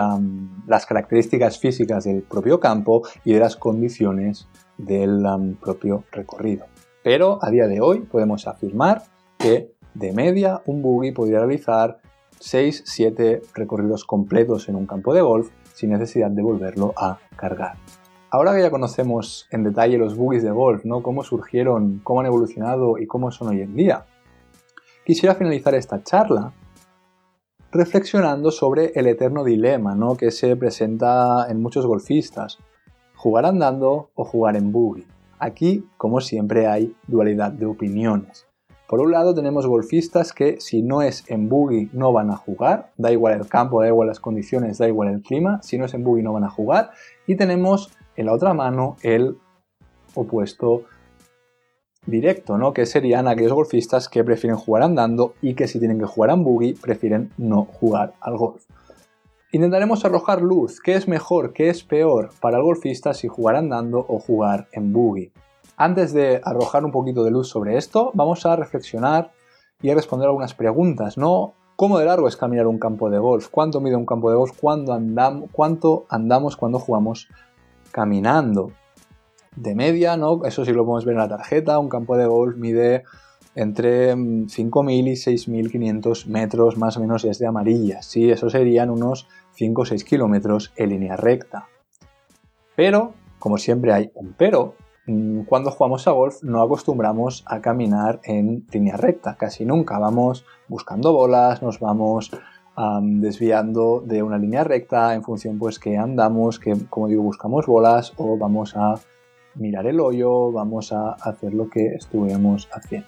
las 0.65 0.85
características 0.85 1.59
físicas 1.59 2.05
del 2.05 2.23
propio 2.23 2.59
campo 2.59 3.03
y 3.23 3.33
de 3.33 3.39
las 3.39 3.55
condiciones 3.55 4.47
del 4.77 5.23
propio 5.61 6.03
recorrido. 6.11 6.65
Pero 7.03 7.39
a 7.43 7.51
día 7.51 7.67
de 7.67 7.79
hoy 7.79 8.01
podemos 8.01 8.47
afirmar 8.47 9.03
que 9.37 9.71
de 9.93 10.13
media 10.13 10.61
un 10.65 10.81
buggy 10.81 11.11
podría 11.11 11.39
realizar 11.39 11.99
6-7 12.39 13.41
recorridos 13.53 14.03
completos 14.03 14.67
en 14.67 14.75
un 14.75 14.87
campo 14.87 15.13
de 15.13 15.21
golf 15.21 15.49
sin 15.73 15.91
necesidad 15.91 16.31
de 16.31 16.41
volverlo 16.41 16.93
a 16.97 17.19
cargar. 17.35 17.77
Ahora 18.29 18.53
que 18.53 18.61
ya 18.61 18.69
conocemos 18.69 19.47
en 19.51 19.63
detalle 19.63 19.97
los 19.97 20.17
buggies 20.17 20.43
de 20.43 20.51
golf, 20.51 20.83
¿no? 20.83 21.01
cómo 21.01 21.23
surgieron, 21.23 22.01
cómo 22.03 22.19
han 22.19 22.25
evolucionado 22.25 22.97
y 22.97 23.07
cómo 23.07 23.31
son 23.31 23.49
hoy 23.49 23.61
en 23.61 23.73
día, 23.75 24.05
quisiera 25.05 25.35
finalizar 25.35 25.73
esta 25.75 26.03
charla 26.03 26.51
reflexionando 27.71 28.51
sobre 28.51 28.91
el 28.95 29.07
eterno 29.07 29.45
dilema 29.45 29.95
¿no? 29.95 30.17
que 30.17 30.31
se 30.31 30.57
presenta 30.57 31.47
en 31.49 31.61
muchos 31.61 31.85
golfistas, 31.85 32.59
jugar 33.15 33.45
andando 33.45 34.09
o 34.13 34.25
jugar 34.25 34.57
en 34.57 34.73
buggy. 34.73 35.05
Aquí, 35.39 35.87
como 35.95 36.19
siempre, 36.19 36.67
hay 36.67 36.95
dualidad 37.07 37.53
de 37.53 37.65
opiniones. 37.65 38.45
Por 38.87 39.01
un 39.01 39.11
lado 39.11 39.35
tenemos 39.35 39.67
golfistas 39.67 40.31
que 40.31 40.61
si 40.61 40.81
no 40.81 41.01
es 41.01 41.25
en 41.27 41.49
buggy 41.49 41.89
no 41.91 42.13
van 42.13 42.31
a 42.31 42.37
jugar, 42.37 42.91
da 42.95 43.11
igual 43.11 43.33
el 43.33 43.47
campo, 43.47 43.81
da 43.81 43.87
igual 43.89 44.07
las 44.07 44.21
condiciones, 44.21 44.77
da 44.77 44.87
igual 44.87 45.09
el 45.09 45.21
clima, 45.21 45.61
si 45.61 45.77
no 45.77 45.85
es 45.85 45.93
en 45.93 46.05
buggy 46.05 46.23
no 46.23 46.31
van 46.31 46.45
a 46.45 46.49
jugar. 46.49 46.91
Y 47.25 47.35
tenemos 47.35 47.91
en 48.15 48.27
la 48.27 48.33
otra 48.33 48.53
mano 48.53 48.95
el 49.01 49.37
opuesto 50.15 50.83
directo, 52.05 52.57
¿no? 52.57 52.73
Que 52.73 52.85
serían 52.85 53.27
aquellos 53.27 53.51
golfistas 53.51 54.07
que 54.07 54.23
prefieren 54.23 54.57
jugar 54.57 54.83
andando 54.83 55.33
y 55.41 55.53
que 55.53 55.67
si 55.67 55.79
tienen 55.79 55.99
que 55.99 56.05
jugar 56.05 56.29
en 56.29 56.45
buggy 56.45 56.73
prefieren 56.73 57.33
no 57.37 57.65
jugar 57.65 58.13
al 58.21 58.37
golf. 58.37 58.63
Intentaremos 59.51 60.05
arrojar 60.05 60.41
luz, 60.41 60.79
qué 60.79 60.95
es 60.95 61.09
mejor, 61.09 61.51
qué 61.51 61.69
es 61.69 61.83
peor 61.83 62.29
para 62.39 62.57
el 62.57 62.63
golfista 62.63 63.13
si 63.13 63.27
jugar 63.27 63.57
andando 63.57 64.05
o 64.07 64.19
jugar 64.19 64.67
en 64.71 64.93
buggy. 64.93 65.31
Antes 65.77 66.11
de 66.11 66.41
arrojar 66.43 66.83
un 66.83 66.91
poquito 66.91 67.23
de 67.23 67.31
luz 67.31 67.47
sobre 67.47 67.77
esto, 67.77 68.11
vamos 68.15 68.45
a 68.47 68.55
reflexionar 68.55 69.31
y 69.81 69.91
a 69.91 69.95
responder 69.95 70.27
algunas 70.27 70.55
preguntas, 70.55 71.17
¿no? 71.17 71.53
¿Cómo 71.75 71.99
de 71.99 72.05
largo 72.05 72.27
es 72.27 72.35
caminar 72.35 72.65
un 72.65 72.79
campo 72.79 73.11
de 73.11 73.19
golf? 73.19 73.49
¿Cuánto 73.51 73.79
mide 73.79 73.95
un 73.95 74.07
campo 74.07 74.31
de 74.31 74.35
golf? 74.35 74.57
¿Cuánto 74.59 74.93
andamos, 74.93 75.49
cuánto 75.51 76.05
andamos 76.09 76.57
cuando 76.57 76.79
jugamos 76.79 77.27
caminando. 77.91 78.71
De 79.55 79.75
media, 79.75 80.17
¿no? 80.17 80.45
Eso 80.45 80.65
sí 80.65 80.71
lo 80.71 80.85
podemos 80.85 81.05
ver 81.05 81.13
en 81.13 81.19
la 81.19 81.27
tarjeta. 81.27 81.79
Un 81.79 81.89
campo 81.89 82.17
de 82.17 82.25
golf 82.25 82.57
mide 82.57 83.03
entre 83.55 84.15
5.000 84.15 84.83
mm, 84.83 84.89
y 84.89 85.13
6.500 85.13 86.27
metros 86.27 86.77
más 86.77 86.97
o 86.97 86.99
menos 86.99 87.23
desde 87.23 87.47
amarilla. 87.47 88.01
Sí, 88.03 88.29
eso 88.29 88.49
serían 88.49 88.89
unos 88.91 89.27
5 89.53 89.81
o 89.81 89.85
6 89.85 90.03
kilómetros 90.03 90.73
en 90.75 90.89
línea 90.89 91.15
recta. 91.15 91.67
Pero, 92.75 93.13
como 93.39 93.57
siempre 93.57 93.93
hay 93.93 94.11
un 94.13 94.35
pero, 94.37 94.75
cuando 95.45 95.71
jugamos 95.71 96.05
a 96.07 96.11
golf 96.11 96.43
no 96.43 96.61
acostumbramos 96.61 97.45
a 97.47 97.61
caminar 97.61 98.19
en 98.23 98.67
línea 98.71 98.97
recta, 98.97 99.35
casi 99.37 99.63
nunca. 99.63 99.97
Vamos 99.99 100.45
buscando 100.67 101.13
bolas, 101.13 101.61
nos 101.61 101.79
vamos 101.79 102.31
desviando 103.01 104.01
de 104.05 104.21
una 104.21 104.37
línea 104.37 104.63
recta 104.63 105.15
en 105.15 105.23
función 105.23 105.57
pues 105.57 105.79
que 105.79 105.97
andamos, 105.97 106.59
que 106.59 106.75
como 106.89 107.07
digo 107.07 107.23
buscamos 107.23 107.65
bolas 107.65 108.13
o 108.17 108.37
vamos 108.37 108.75
a 108.75 108.95
mirar 109.55 109.87
el 109.87 109.99
hoyo, 109.99 110.51
vamos 110.51 110.91
a 110.91 111.13
hacer 111.13 111.53
lo 111.53 111.69
que 111.69 111.95
estuvimos 111.95 112.67
haciendo. 112.73 113.07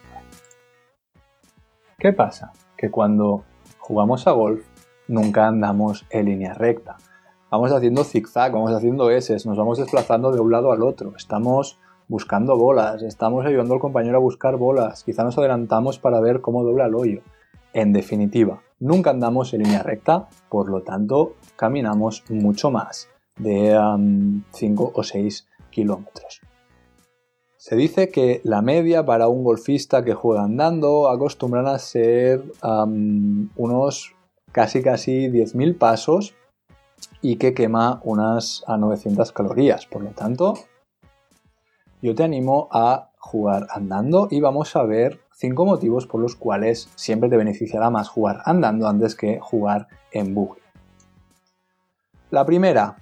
¿Qué 1.97 2.13
pasa? 2.13 2.53
Que 2.77 2.89
cuando 2.89 3.43
jugamos 3.77 4.25
a 4.25 4.31
golf 4.31 4.65
nunca 5.07 5.47
andamos 5.47 6.05
en 6.11 6.27
línea 6.27 6.53
recta. 6.53 6.95
Vamos 7.51 7.71
haciendo 7.71 8.03
zigzag, 8.03 8.53
vamos 8.53 8.71
haciendo 8.71 9.09
S, 9.09 9.35
nos 9.45 9.57
vamos 9.57 9.79
desplazando 9.79 10.31
de 10.31 10.39
un 10.39 10.51
lado 10.51 10.71
al 10.71 10.83
otro. 10.83 11.15
Estamos 11.17 11.78
buscando 12.09 12.57
bolas, 12.57 13.01
estamos 13.03 13.45
ayudando 13.45 13.75
al 13.75 13.79
compañero 13.79 14.17
a 14.17 14.19
buscar 14.19 14.57
bolas, 14.57 15.05
quizá 15.05 15.23
nos 15.23 15.37
adelantamos 15.37 15.99
para 15.99 16.19
ver 16.19 16.41
cómo 16.41 16.63
dobla 16.63 16.87
el 16.87 16.95
hoyo. 16.95 17.21
En 17.71 17.93
definitiva, 17.93 18.61
nunca 18.79 19.11
andamos 19.11 19.53
en 19.53 19.63
línea 19.63 19.83
recta, 19.83 20.27
por 20.49 20.69
lo 20.69 20.81
tanto 20.81 21.35
caminamos 21.55 22.23
mucho 22.29 22.71
más 22.71 23.07
de 23.37 23.79
5 24.51 24.91
o 24.93 25.03
6 25.03 25.47
kilómetros. 25.69 26.41
Se 27.57 27.75
dice 27.75 28.09
que 28.09 28.41
la 28.43 28.61
media 28.61 29.05
para 29.05 29.27
un 29.27 29.43
golfista 29.43 30.03
que 30.03 30.13
juega 30.13 30.43
andando 30.43 31.09
acostumbran 31.09 31.67
a 31.67 31.77
ser 31.77 32.43
unos 32.63 34.15
casi 34.51 34.81
casi 34.81 35.27
10.000 35.27 35.77
pasos 35.77 36.33
y 37.21 37.35
que 37.35 37.53
quema 37.53 38.01
unas 38.03 38.63
a 38.65 38.77
900 38.77 39.31
calorías. 39.31 39.85
Por 39.85 40.03
lo 40.03 40.09
tanto, 40.11 40.55
yo 42.01 42.15
te 42.15 42.23
animo 42.23 42.67
a 42.71 43.09
jugar 43.17 43.67
andando 43.71 44.27
y 44.31 44.39
vamos 44.39 44.75
a 44.75 44.83
ver 44.83 45.19
cinco 45.33 45.65
motivos 45.65 46.07
por 46.07 46.21
los 46.21 46.35
cuales 46.35 46.89
siempre 46.95 47.29
te 47.29 47.37
beneficiará 47.37 47.89
más 47.89 48.09
jugar 48.09 48.41
andando 48.45 48.87
antes 48.87 49.15
que 49.15 49.39
jugar 49.39 49.87
en 50.11 50.33
buggy. 50.33 50.59
La 52.31 52.45
primera, 52.45 52.97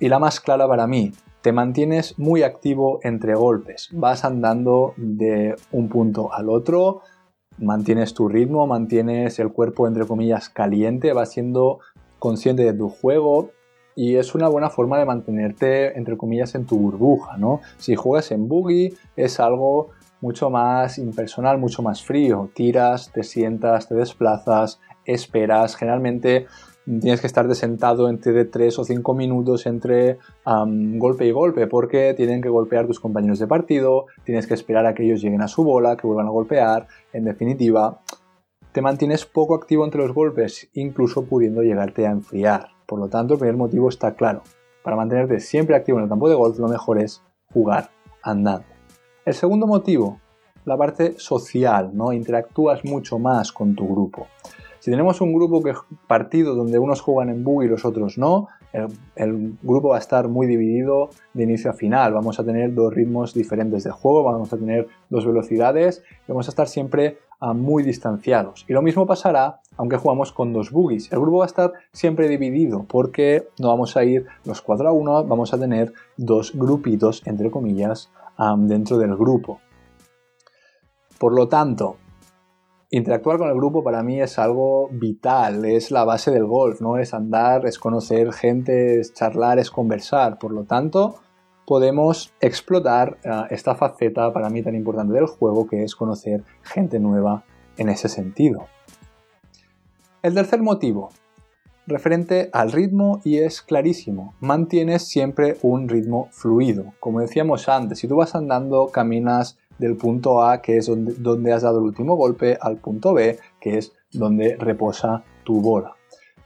y 0.00 0.08
la 0.08 0.18
más 0.18 0.40
clara 0.40 0.68
para 0.68 0.86
mí, 0.86 1.12
te 1.42 1.52
mantienes 1.52 2.18
muy 2.18 2.42
activo 2.42 3.00
entre 3.02 3.34
golpes. 3.34 3.88
Vas 3.92 4.24
andando 4.24 4.94
de 4.96 5.56
un 5.72 5.88
punto 5.88 6.32
al 6.32 6.48
otro, 6.48 7.02
mantienes 7.58 8.14
tu 8.14 8.28
ritmo, 8.28 8.66
mantienes 8.66 9.38
el 9.38 9.52
cuerpo 9.52 9.86
entre 9.86 10.06
comillas 10.06 10.48
caliente, 10.48 11.12
vas 11.12 11.32
siendo 11.32 11.80
consciente 12.18 12.64
de 12.64 12.72
tu 12.72 12.88
juego 12.88 13.50
y 13.98 14.14
es 14.14 14.36
una 14.36 14.46
buena 14.46 14.70
forma 14.70 14.96
de 14.96 15.04
mantenerte 15.04 15.98
entre 15.98 16.16
comillas 16.16 16.54
en 16.54 16.66
tu 16.66 16.78
burbuja, 16.78 17.36
¿no? 17.36 17.62
Si 17.78 17.96
juegas 17.96 18.30
en 18.30 18.46
buggy 18.46 18.94
es 19.16 19.40
algo 19.40 19.88
mucho 20.20 20.50
más 20.50 20.98
impersonal, 20.98 21.58
mucho 21.58 21.82
más 21.82 22.04
frío. 22.04 22.48
Tiras, 22.54 23.10
te 23.12 23.24
sientas, 23.24 23.88
te 23.88 23.96
desplazas, 23.96 24.78
esperas. 25.04 25.74
Generalmente 25.74 26.46
tienes 26.84 27.20
que 27.20 27.26
estar 27.26 27.52
sentado 27.56 28.08
entre 28.08 28.44
3 28.44 28.78
o 28.78 28.84
5 28.84 29.14
minutos 29.14 29.66
entre 29.66 30.18
golpe 30.44 31.26
y 31.26 31.32
golpe 31.32 31.66
porque 31.66 32.14
tienen 32.14 32.40
que 32.40 32.50
golpear 32.50 32.86
tus 32.86 33.00
compañeros 33.00 33.40
de 33.40 33.48
partido, 33.48 34.06
tienes 34.22 34.46
que 34.46 34.54
esperar 34.54 34.86
a 34.86 34.94
que 34.94 35.06
ellos 35.06 35.20
lleguen 35.20 35.42
a 35.42 35.48
su 35.48 35.64
bola, 35.64 35.96
que 35.96 36.06
vuelvan 36.06 36.28
a 36.28 36.30
golpear. 36.30 36.86
En 37.12 37.24
definitiva, 37.24 38.00
te 38.70 38.80
mantienes 38.80 39.26
poco 39.26 39.56
activo 39.56 39.84
entre 39.84 40.02
los 40.02 40.14
golpes, 40.14 40.70
incluso 40.74 41.24
pudiendo 41.24 41.62
llegarte 41.62 42.06
a 42.06 42.12
enfriar. 42.12 42.77
Por 42.88 42.98
lo 42.98 43.08
tanto, 43.08 43.34
el 43.34 43.40
primer 43.40 43.58
motivo 43.58 43.90
está 43.90 44.14
claro. 44.14 44.42
Para 44.82 44.96
mantenerte 44.96 45.40
siempre 45.40 45.76
activo 45.76 45.98
en 45.98 46.04
el 46.04 46.08
campo 46.08 46.26
de 46.26 46.34
golf, 46.34 46.58
lo 46.58 46.68
mejor 46.68 46.98
es 46.98 47.22
jugar 47.52 47.90
andando. 48.22 48.64
El 49.26 49.34
segundo 49.34 49.66
motivo, 49.66 50.18
la 50.64 50.78
parte 50.78 51.18
social, 51.18 51.90
¿no? 51.92 52.14
Interactúas 52.14 52.86
mucho 52.86 53.18
más 53.18 53.52
con 53.52 53.74
tu 53.74 53.86
grupo. 53.86 54.26
Si 54.78 54.90
tenemos 54.90 55.20
un 55.20 55.34
grupo 55.34 55.62
que 55.62 55.74
partido 56.06 56.54
donde 56.54 56.78
unos 56.78 57.02
juegan 57.02 57.28
en 57.28 57.44
bug 57.44 57.64
y 57.64 57.68
los 57.68 57.84
otros 57.84 58.16
no, 58.16 58.48
el, 59.16 59.58
grupo 59.62 59.88
va 59.88 59.96
a 59.96 59.98
estar 59.98 60.28
muy 60.28 60.46
dividido 60.46 61.10
de 61.34 61.42
inicio 61.42 61.70
a 61.70 61.74
final. 61.74 62.14
Vamos 62.14 62.40
a 62.40 62.44
tener 62.44 62.72
dos 62.74 62.94
ritmos 62.94 63.34
diferentes 63.34 63.84
de 63.84 63.90
juego, 63.90 64.22
vamos 64.22 64.50
a 64.52 64.56
tener 64.56 64.88
dos 65.10 65.26
velocidades 65.26 66.02
y 66.26 66.32
vamos 66.32 66.48
a 66.48 66.50
estar 66.50 66.68
siempre 66.68 67.18
ah, 67.40 67.54
muy 67.54 67.82
distanciados. 67.82 68.64
Y 68.68 68.72
lo 68.72 68.82
mismo 68.82 69.06
pasará 69.06 69.60
aunque 69.78 69.96
jugamos 69.96 70.32
con 70.32 70.52
dos 70.52 70.70
boogies. 70.70 71.10
El 71.10 71.20
grupo 71.20 71.38
va 71.38 71.44
a 71.44 71.46
estar 71.46 71.72
siempre 71.92 72.28
dividido 72.28 72.84
porque 72.86 73.48
no 73.58 73.68
vamos 73.68 73.96
a 73.96 74.04
ir 74.04 74.26
los 74.44 74.60
4 74.60 74.88
a 74.88 74.92
1, 74.92 75.24
vamos 75.24 75.54
a 75.54 75.58
tener 75.58 75.94
dos 76.16 76.52
grupitos, 76.54 77.22
entre 77.26 77.50
comillas, 77.50 78.10
dentro 78.58 78.98
del 78.98 79.16
grupo. 79.16 79.60
Por 81.18 81.32
lo 81.32 81.48
tanto, 81.48 81.96
interactuar 82.90 83.38
con 83.38 83.48
el 83.48 83.54
grupo 83.54 83.82
para 83.82 84.02
mí 84.02 84.20
es 84.20 84.38
algo 84.38 84.88
vital, 84.90 85.64
es 85.64 85.90
la 85.90 86.04
base 86.04 86.32
del 86.32 86.44
golf, 86.44 86.80
no 86.80 86.98
es 86.98 87.14
andar, 87.14 87.64
es 87.64 87.78
conocer 87.78 88.32
gente, 88.32 89.00
es 89.00 89.14
charlar, 89.14 89.60
es 89.60 89.70
conversar. 89.70 90.38
Por 90.38 90.52
lo 90.52 90.64
tanto, 90.64 91.20
podemos 91.68 92.32
explotar 92.40 93.18
eh, 93.22 93.42
esta 93.50 93.74
faceta 93.74 94.32
para 94.32 94.48
mí 94.48 94.62
tan 94.62 94.74
importante 94.74 95.12
del 95.12 95.26
juego 95.26 95.66
que 95.66 95.84
es 95.84 95.94
conocer 95.94 96.42
gente 96.62 96.98
nueva 96.98 97.44
en 97.76 97.90
ese 97.90 98.08
sentido. 98.08 98.68
El 100.22 100.32
tercer 100.32 100.62
motivo, 100.62 101.10
referente 101.86 102.48
al 102.54 102.72
ritmo 102.72 103.20
y 103.22 103.36
es 103.36 103.60
clarísimo. 103.60 104.34
Mantienes 104.40 105.08
siempre 105.08 105.58
un 105.60 105.90
ritmo 105.90 106.28
fluido. 106.30 106.94
Como 107.00 107.20
decíamos 107.20 107.68
antes, 107.68 107.98
si 107.98 108.08
tú 108.08 108.16
vas 108.16 108.34
andando, 108.34 108.86
caminas 108.86 109.58
del 109.78 109.98
punto 109.98 110.42
A, 110.42 110.62
que 110.62 110.78
es 110.78 110.86
donde, 110.86 111.52
has 111.52 111.62
dado 111.62 111.80
el 111.80 111.84
último 111.84 112.16
golpe, 112.16 112.56
al 112.58 112.78
punto 112.78 113.12
B, 113.12 113.38
que 113.60 113.76
es 113.76 113.92
donde 114.10 114.56
reposa 114.56 115.22
tu 115.44 115.60
bola. 115.60 115.96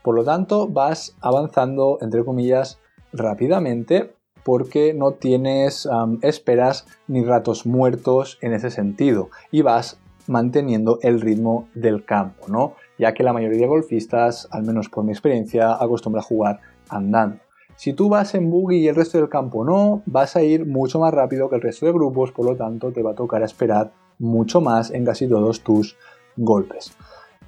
Por 0.03 0.15
lo 0.15 0.25
tanto, 0.25 0.67
vas 0.67 1.15
avanzando, 1.21 1.97
entre 2.01 2.25
comillas, 2.25 2.81
rápidamente 3.13 4.11
porque 4.43 4.93
no 4.93 5.11
tienes 5.13 5.87
esperas 6.21 6.85
ni 7.07 7.23
ratos 7.23 7.65
muertos 7.65 8.37
en 8.41 8.53
ese 8.53 8.69
sentido 8.69 9.29
y 9.51 9.61
vas 9.61 9.99
manteniendo 10.27 10.99
el 11.01 11.19
ritmo 11.21 11.67
del 11.73 12.05
campo, 12.05 12.47
¿no? 12.47 12.75
ya 12.97 13.13
que 13.13 13.23
la 13.23 13.33
mayoría 13.33 13.61
de 13.61 13.67
golfistas, 13.67 14.47
al 14.51 14.63
menos 14.63 14.89
por 14.89 15.03
mi 15.03 15.11
experiencia, 15.11 15.73
acostumbra 15.73 16.21
a 16.21 16.23
jugar 16.23 16.59
andando. 16.89 17.37
Si 17.75 17.93
tú 17.93 18.07
vas 18.07 18.35
en 18.35 18.51
buggy 18.51 18.77
y 18.77 18.87
el 18.87 18.95
resto 18.95 19.17
del 19.17 19.29
campo 19.29 19.65
no, 19.65 20.03
vas 20.05 20.35
a 20.35 20.43
ir 20.43 20.65
mucho 20.65 20.99
más 20.99 21.13
rápido 21.13 21.49
que 21.49 21.55
el 21.55 21.61
resto 21.61 21.85
de 21.85 21.91
grupos, 21.91 22.31
por 22.31 22.45
lo 22.45 22.55
tanto 22.55 22.91
te 22.91 23.01
va 23.01 23.11
a 23.11 23.15
tocar 23.15 23.41
esperar 23.41 23.91
mucho 24.19 24.61
más 24.61 24.91
en 24.91 25.05
casi 25.05 25.27
todos 25.27 25.61
tus 25.61 25.97
golpes. 26.37 26.95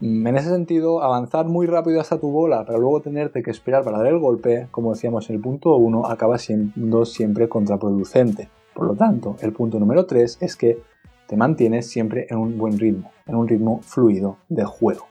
Mm, 0.02 0.28
en 0.28 0.36
ese 0.36 0.50
sentido, 0.50 1.02
avanzar 1.02 1.46
muy 1.46 1.68
rápido 1.68 2.02
hasta 2.02 2.20
tu 2.20 2.30
bola 2.30 2.66
para 2.66 2.78
luego 2.78 3.02
tenerte 3.02 3.42
que 3.42 3.52
esperar 3.52 3.84
para 3.84 4.00
dar 4.00 4.08
el 4.08 4.20
golpe, 4.20 4.68
como 4.72 4.94
decíamos 4.94 5.30
en 5.30 5.38
el 5.38 5.42
punto 5.42 5.76
1, 5.76 6.08
acaba 6.08 6.38
siendo 6.38 7.06
siempre 7.06 7.48
contraproducente. 7.48 8.50
Por 8.74 8.88
lo 8.88 8.96
tanto, 8.96 9.38
el 9.42 9.54
punto 9.54 9.80
número 9.80 10.06
3 10.06 10.40
es 10.42 10.56
que 10.56 10.82
te 11.28 11.38
mantienes 11.38 11.88
siempre 11.88 12.28
en 12.30 12.38
un 12.38 12.58
buen 12.58 12.78
ritmo, 12.78 13.12
en 13.26 13.36
un 13.36 13.48
ritmo 13.48 13.80
fluido 13.82 14.38
de 14.50 14.66
juego. 14.66 15.08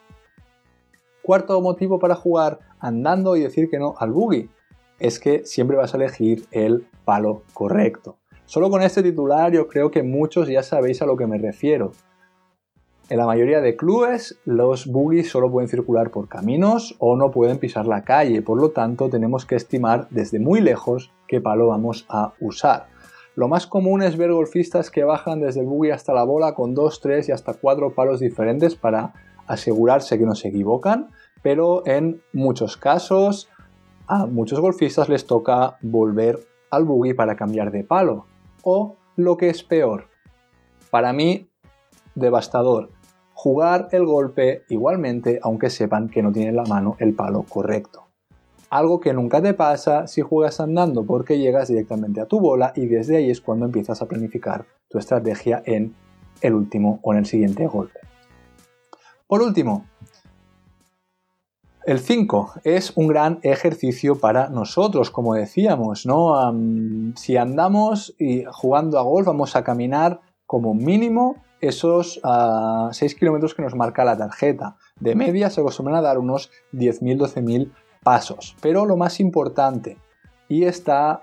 Cuarto 1.23 1.59
motivo 1.63 1.99
para 1.99 2.15
jugar 2.15 2.59
andando 2.79 3.37
y 3.37 3.41
decir 3.41 3.71
que 3.71 3.79
no 3.79 3.95
al 3.99 4.13
buggy 4.13 4.51
es 4.99 5.19
que 5.19 5.45
siempre 5.47 5.77
vas 5.77 5.95
a 5.95 5.97
elegir 5.97 6.45
el 6.51 6.87
palo 7.05 7.43
correcto. 7.55 8.19
Solo 8.45 8.69
con 8.69 8.83
este 8.83 9.03
titular 9.03 9.51
yo 9.51 9.67
creo 9.67 9.91
que 9.91 10.03
muchos 10.03 10.49
ya 10.49 10.63
sabéis 10.63 11.01
a 11.01 11.07
lo 11.07 11.17
que 11.17 11.27
me 11.27 11.39
refiero. 11.39 11.93
En 13.11 13.19
la 13.19 13.27
mayoría 13.27 13.61
de 13.61 13.77
clubes 13.77 14.41
los 14.47 14.87
buggies 14.87 15.31
solo 15.31 15.51
pueden 15.51 15.69
circular 15.69 16.11
por 16.11 16.27
caminos 16.27 16.97
o 16.99 17.17
no 17.17 17.31
pueden 17.31 17.59
pisar 17.59 17.87
la 17.87 18.03
calle, 18.03 18.41
por 18.41 18.59
lo 18.59 18.71
tanto 18.71 19.11
tenemos 19.11 19.45
que 19.45 19.57
estimar 19.57 20.09
desde 20.09 20.41
muy 20.41 20.63
lejos 20.63 21.13
qué 21.29 21.43
palo 21.43 21.67
vamos 21.67 22.07
a 22.09 22.33
usar. 22.41 22.87
Lo 23.37 23.47
más 23.47 23.67
común 23.67 24.03
es 24.03 24.17
ver 24.17 24.33
golfistas 24.33 24.91
que 24.91 25.05
bajan 25.05 25.41
desde 25.41 25.61
el 25.61 25.67
buggy 25.67 25.91
hasta 25.91 26.15
la 26.15 26.25
bola 26.25 26.55
con 26.55 26.75
2, 26.75 27.01
3 27.01 27.29
y 27.29 27.33
hasta 27.33 27.53
4 27.53 27.95
palos 27.95 28.21
diferentes 28.21 28.75
para 28.75 29.13
asegurarse 29.47 30.19
que 30.19 30.25
no 30.25 30.35
se 30.35 30.49
equivocan, 30.49 31.11
pero 31.43 31.87
en 31.87 32.23
muchos 32.33 32.79
casos 32.79 33.51
a 34.07 34.25
muchos 34.25 34.61
golfistas 34.61 35.11
les 35.11 35.27
toca 35.27 35.77
volver 35.83 36.41
al 36.71 36.85
buggy 36.85 37.13
para 37.13 37.37
cambiar 37.37 37.71
de 37.71 37.85
palo. 37.85 38.25
O 38.63 38.97
lo 39.17 39.37
que 39.37 39.51
es 39.51 39.63
peor, 39.63 40.07
para 40.91 41.13
mí, 41.13 41.49
devastador, 42.15 42.91
jugar 43.33 43.89
el 43.93 44.07
golpe 44.07 44.63
igualmente 44.69 45.41
aunque 45.43 45.71
sepan 45.71 46.09
que 46.09 46.23
no 46.23 46.33
tienen 46.33 46.57
la 46.57 46.65
mano 46.65 46.97
el 46.99 47.15
palo 47.15 47.45
correcto. 47.49 48.05
Algo 48.71 49.01
que 49.01 49.13
nunca 49.13 49.41
te 49.43 49.55
pasa 49.55 50.07
si 50.07 50.23
juegas 50.23 50.61
andando 50.61 51.05
porque 51.05 51.39
llegas 51.39 51.69
directamente 51.69 52.21
a 52.21 52.27
tu 52.27 52.41
bola 52.41 52.73
y 52.75 52.87
desde 52.87 53.19
ahí 53.19 53.31
es 53.31 53.41
cuando 53.41 53.67
empiezas 53.67 54.03
a 54.03 54.07
planificar 54.07 54.67
tu 54.89 54.99
estrategia 54.99 55.63
en 55.65 55.95
el 56.41 56.55
último 56.55 56.99
o 57.03 57.13
en 57.13 57.19
el 57.19 57.27
siguiente 57.27 57.67
golpe. 57.67 58.01
Por 59.27 59.43
último, 59.43 59.85
el 61.87 61.99
5 61.99 62.55
es 62.65 62.93
un 62.97 63.09
gran 63.09 63.41
ejercicio 63.43 64.19
para 64.19 64.49
nosotros, 64.49 65.11
como 65.11 65.35
decíamos, 65.35 66.07
¿no? 66.07 66.35
si 67.15 67.37
andamos 67.37 68.15
y 68.19 68.45
jugando 68.45 68.99
a 68.99 69.03
golf, 69.03 69.27
vamos 69.27 69.55
a 69.55 69.65
caminar 69.65 70.21
como 70.47 70.73
mínimo 70.73 71.44
esos 71.67 72.15
6 72.15 72.23
ah, 72.25 72.91
kilómetros 73.19 73.55
que 73.55 73.63
nos 73.63 73.75
marca 73.75 74.05
la 74.05 74.17
tarjeta. 74.17 74.77
De 74.99 75.15
media 75.15 75.51
se 75.51 75.61
acostumbran 75.61 75.97
a 75.97 76.03
dar 76.03 76.19
unos 76.19 76.51
10.000, 76.73 77.19
12.000 77.19 77.73
pasos. 78.03 78.57
Pero 78.61 78.87
lo 78.87 78.97
más 78.97 79.21
importante, 79.21 79.99
y 80.49 80.65
está 80.65 81.23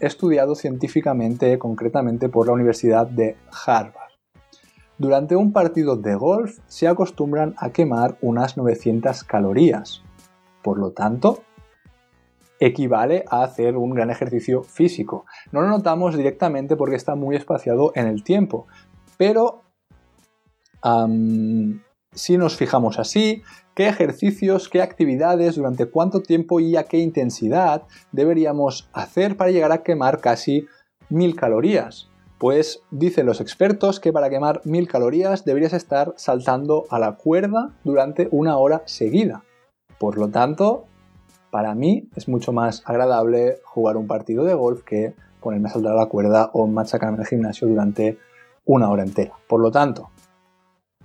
estudiado 0.00 0.54
científicamente, 0.54 1.58
concretamente 1.58 2.28
por 2.28 2.46
la 2.46 2.54
Universidad 2.54 3.06
de 3.06 3.36
Harvard. 3.66 4.12
Durante 4.98 5.36
un 5.36 5.52
partido 5.52 5.96
de 5.96 6.14
golf 6.14 6.58
se 6.66 6.88
acostumbran 6.88 7.54
a 7.58 7.70
quemar 7.70 8.16
unas 8.20 8.56
900 8.56 9.24
calorías. 9.24 10.02
Por 10.62 10.78
lo 10.78 10.92
tanto, 10.92 11.42
equivale 12.60 13.24
a 13.28 13.42
hacer 13.42 13.76
un 13.76 13.90
gran 13.90 14.10
ejercicio 14.10 14.62
físico. 14.62 15.26
No 15.50 15.60
lo 15.60 15.68
notamos 15.68 16.16
directamente 16.16 16.76
porque 16.76 16.96
está 16.96 17.16
muy 17.16 17.34
espaciado 17.34 17.92
en 17.96 18.06
el 18.06 18.22
tiempo, 18.22 18.66
pero 19.16 19.61
si 22.14 22.36
nos 22.36 22.56
fijamos 22.56 22.98
así, 22.98 23.42
qué 23.74 23.88
ejercicios, 23.88 24.68
qué 24.68 24.82
actividades, 24.82 25.56
durante 25.56 25.86
cuánto 25.86 26.22
tiempo 26.22 26.60
y 26.60 26.76
a 26.76 26.84
qué 26.84 26.98
intensidad 26.98 27.84
deberíamos 28.12 28.88
hacer 28.92 29.36
para 29.36 29.50
llegar 29.50 29.72
a 29.72 29.82
quemar 29.82 30.20
casi 30.20 30.66
mil 31.08 31.36
calorías. 31.36 32.08
Pues 32.38 32.82
dicen 32.90 33.26
los 33.26 33.40
expertos 33.40 34.00
que 34.00 34.12
para 34.12 34.28
quemar 34.28 34.62
mil 34.64 34.88
calorías 34.88 35.44
deberías 35.44 35.72
estar 35.72 36.12
saltando 36.16 36.84
a 36.90 36.98
la 36.98 37.12
cuerda 37.12 37.70
durante 37.84 38.28
una 38.32 38.56
hora 38.56 38.82
seguida. 38.84 39.44
Por 39.98 40.18
lo 40.18 40.28
tanto, 40.28 40.86
para 41.52 41.74
mí 41.76 42.08
es 42.16 42.28
mucho 42.28 42.52
más 42.52 42.82
agradable 42.84 43.58
jugar 43.64 43.96
un 43.96 44.08
partido 44.08 44.44
de 44.44 44.54
golf 44.54 44.82
que 44.82 45.14
ponerme 45.40 45.68
a 45.68 45.72
saltar 45.72 45.92
a 45.92 45.96
la 45.96 46.06
cuerda 46.06 46.50
o 46.52 46.66
machacarme 46.66 47.16
en 47.16 47.20
el 47.20 47.26
gimnasio 47.28 47.68
durante 47.68 48.18
una 48.64 48.90
hora 48.90 49.04
entera. 49.04 49.34
Por 49.46 49.60
lo 49.60 49.70
tanto, 49.70 50.10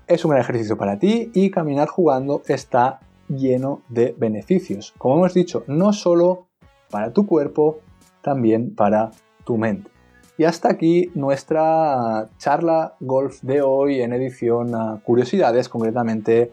es 0.08 0.24
un 0.24 0.32
gran 0.32 0.42
ejercicio 0.42 0.78
para 0.78 1.00
ti 1.00 1.32
y 1.34 1.52
caminar 1.52 1.88
jugando 1.88 2.42
está 2.48 3.02
lleno 3.28 3.82
de 3.90 4.16
beneficios. 4.18 4.94
Como 4.98 5.18
hemos 5.18 5.34
dicho, 5.34 5.64
no 5.68 5.94
solo 5.94 6.48
para 6.90 7.12
tu 7.12 7.28
cuerpo, 7.28 7.80
también 8.22 8.74
para 8.74 9.12
tu 9.44 9.58
mente. 9.58 9.92
Y 10.38 10.44
hasta 10.44 10.70
aquí 10.70 11.12
nuestra 11.16 12.30
charla 12.38 12.96
golf 13.00 13.42
de 13.42 13.62
hoy 13.62 14.02
en 14.02 14.14
edición 14.14 14.72
curiosidades, 15.04 15.68
concretamente 15.68 16.52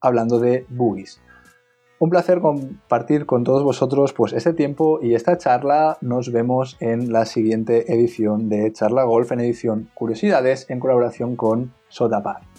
hablando 0.00 0.38
de 0.38 0.66
boogies. 0.68 1.20
Un 2.02 2.08
placer 2.08 2.40
compartir 2.40 3.26
con 3.26 3.44
todos 3.44 3.62
vosotros 3.62 4.14
pues 4.14 4.32
este 4.32 4.54
tiempo 4.54 5.00
y 5.02 5.14
esta 5.14 5.36
charla. 5.36 5.98
Nos 6.00 6.32
vemos 6.32 6.78
en 6.80 7.12
la 7.12 7.26
siguiente 7.26 7.92
edición 7.92 8.48
de 8.48 8.72
Charla 8.72 9.04
Golf 9.04 9.32
en 9.32 9.40
edición 9.40 9.90
Curiosidades 9.92 10.64
en 10.70 10.80
colaboración 10.80 11.36
con 11.36 11.74
Sodapar. 11.90 12.49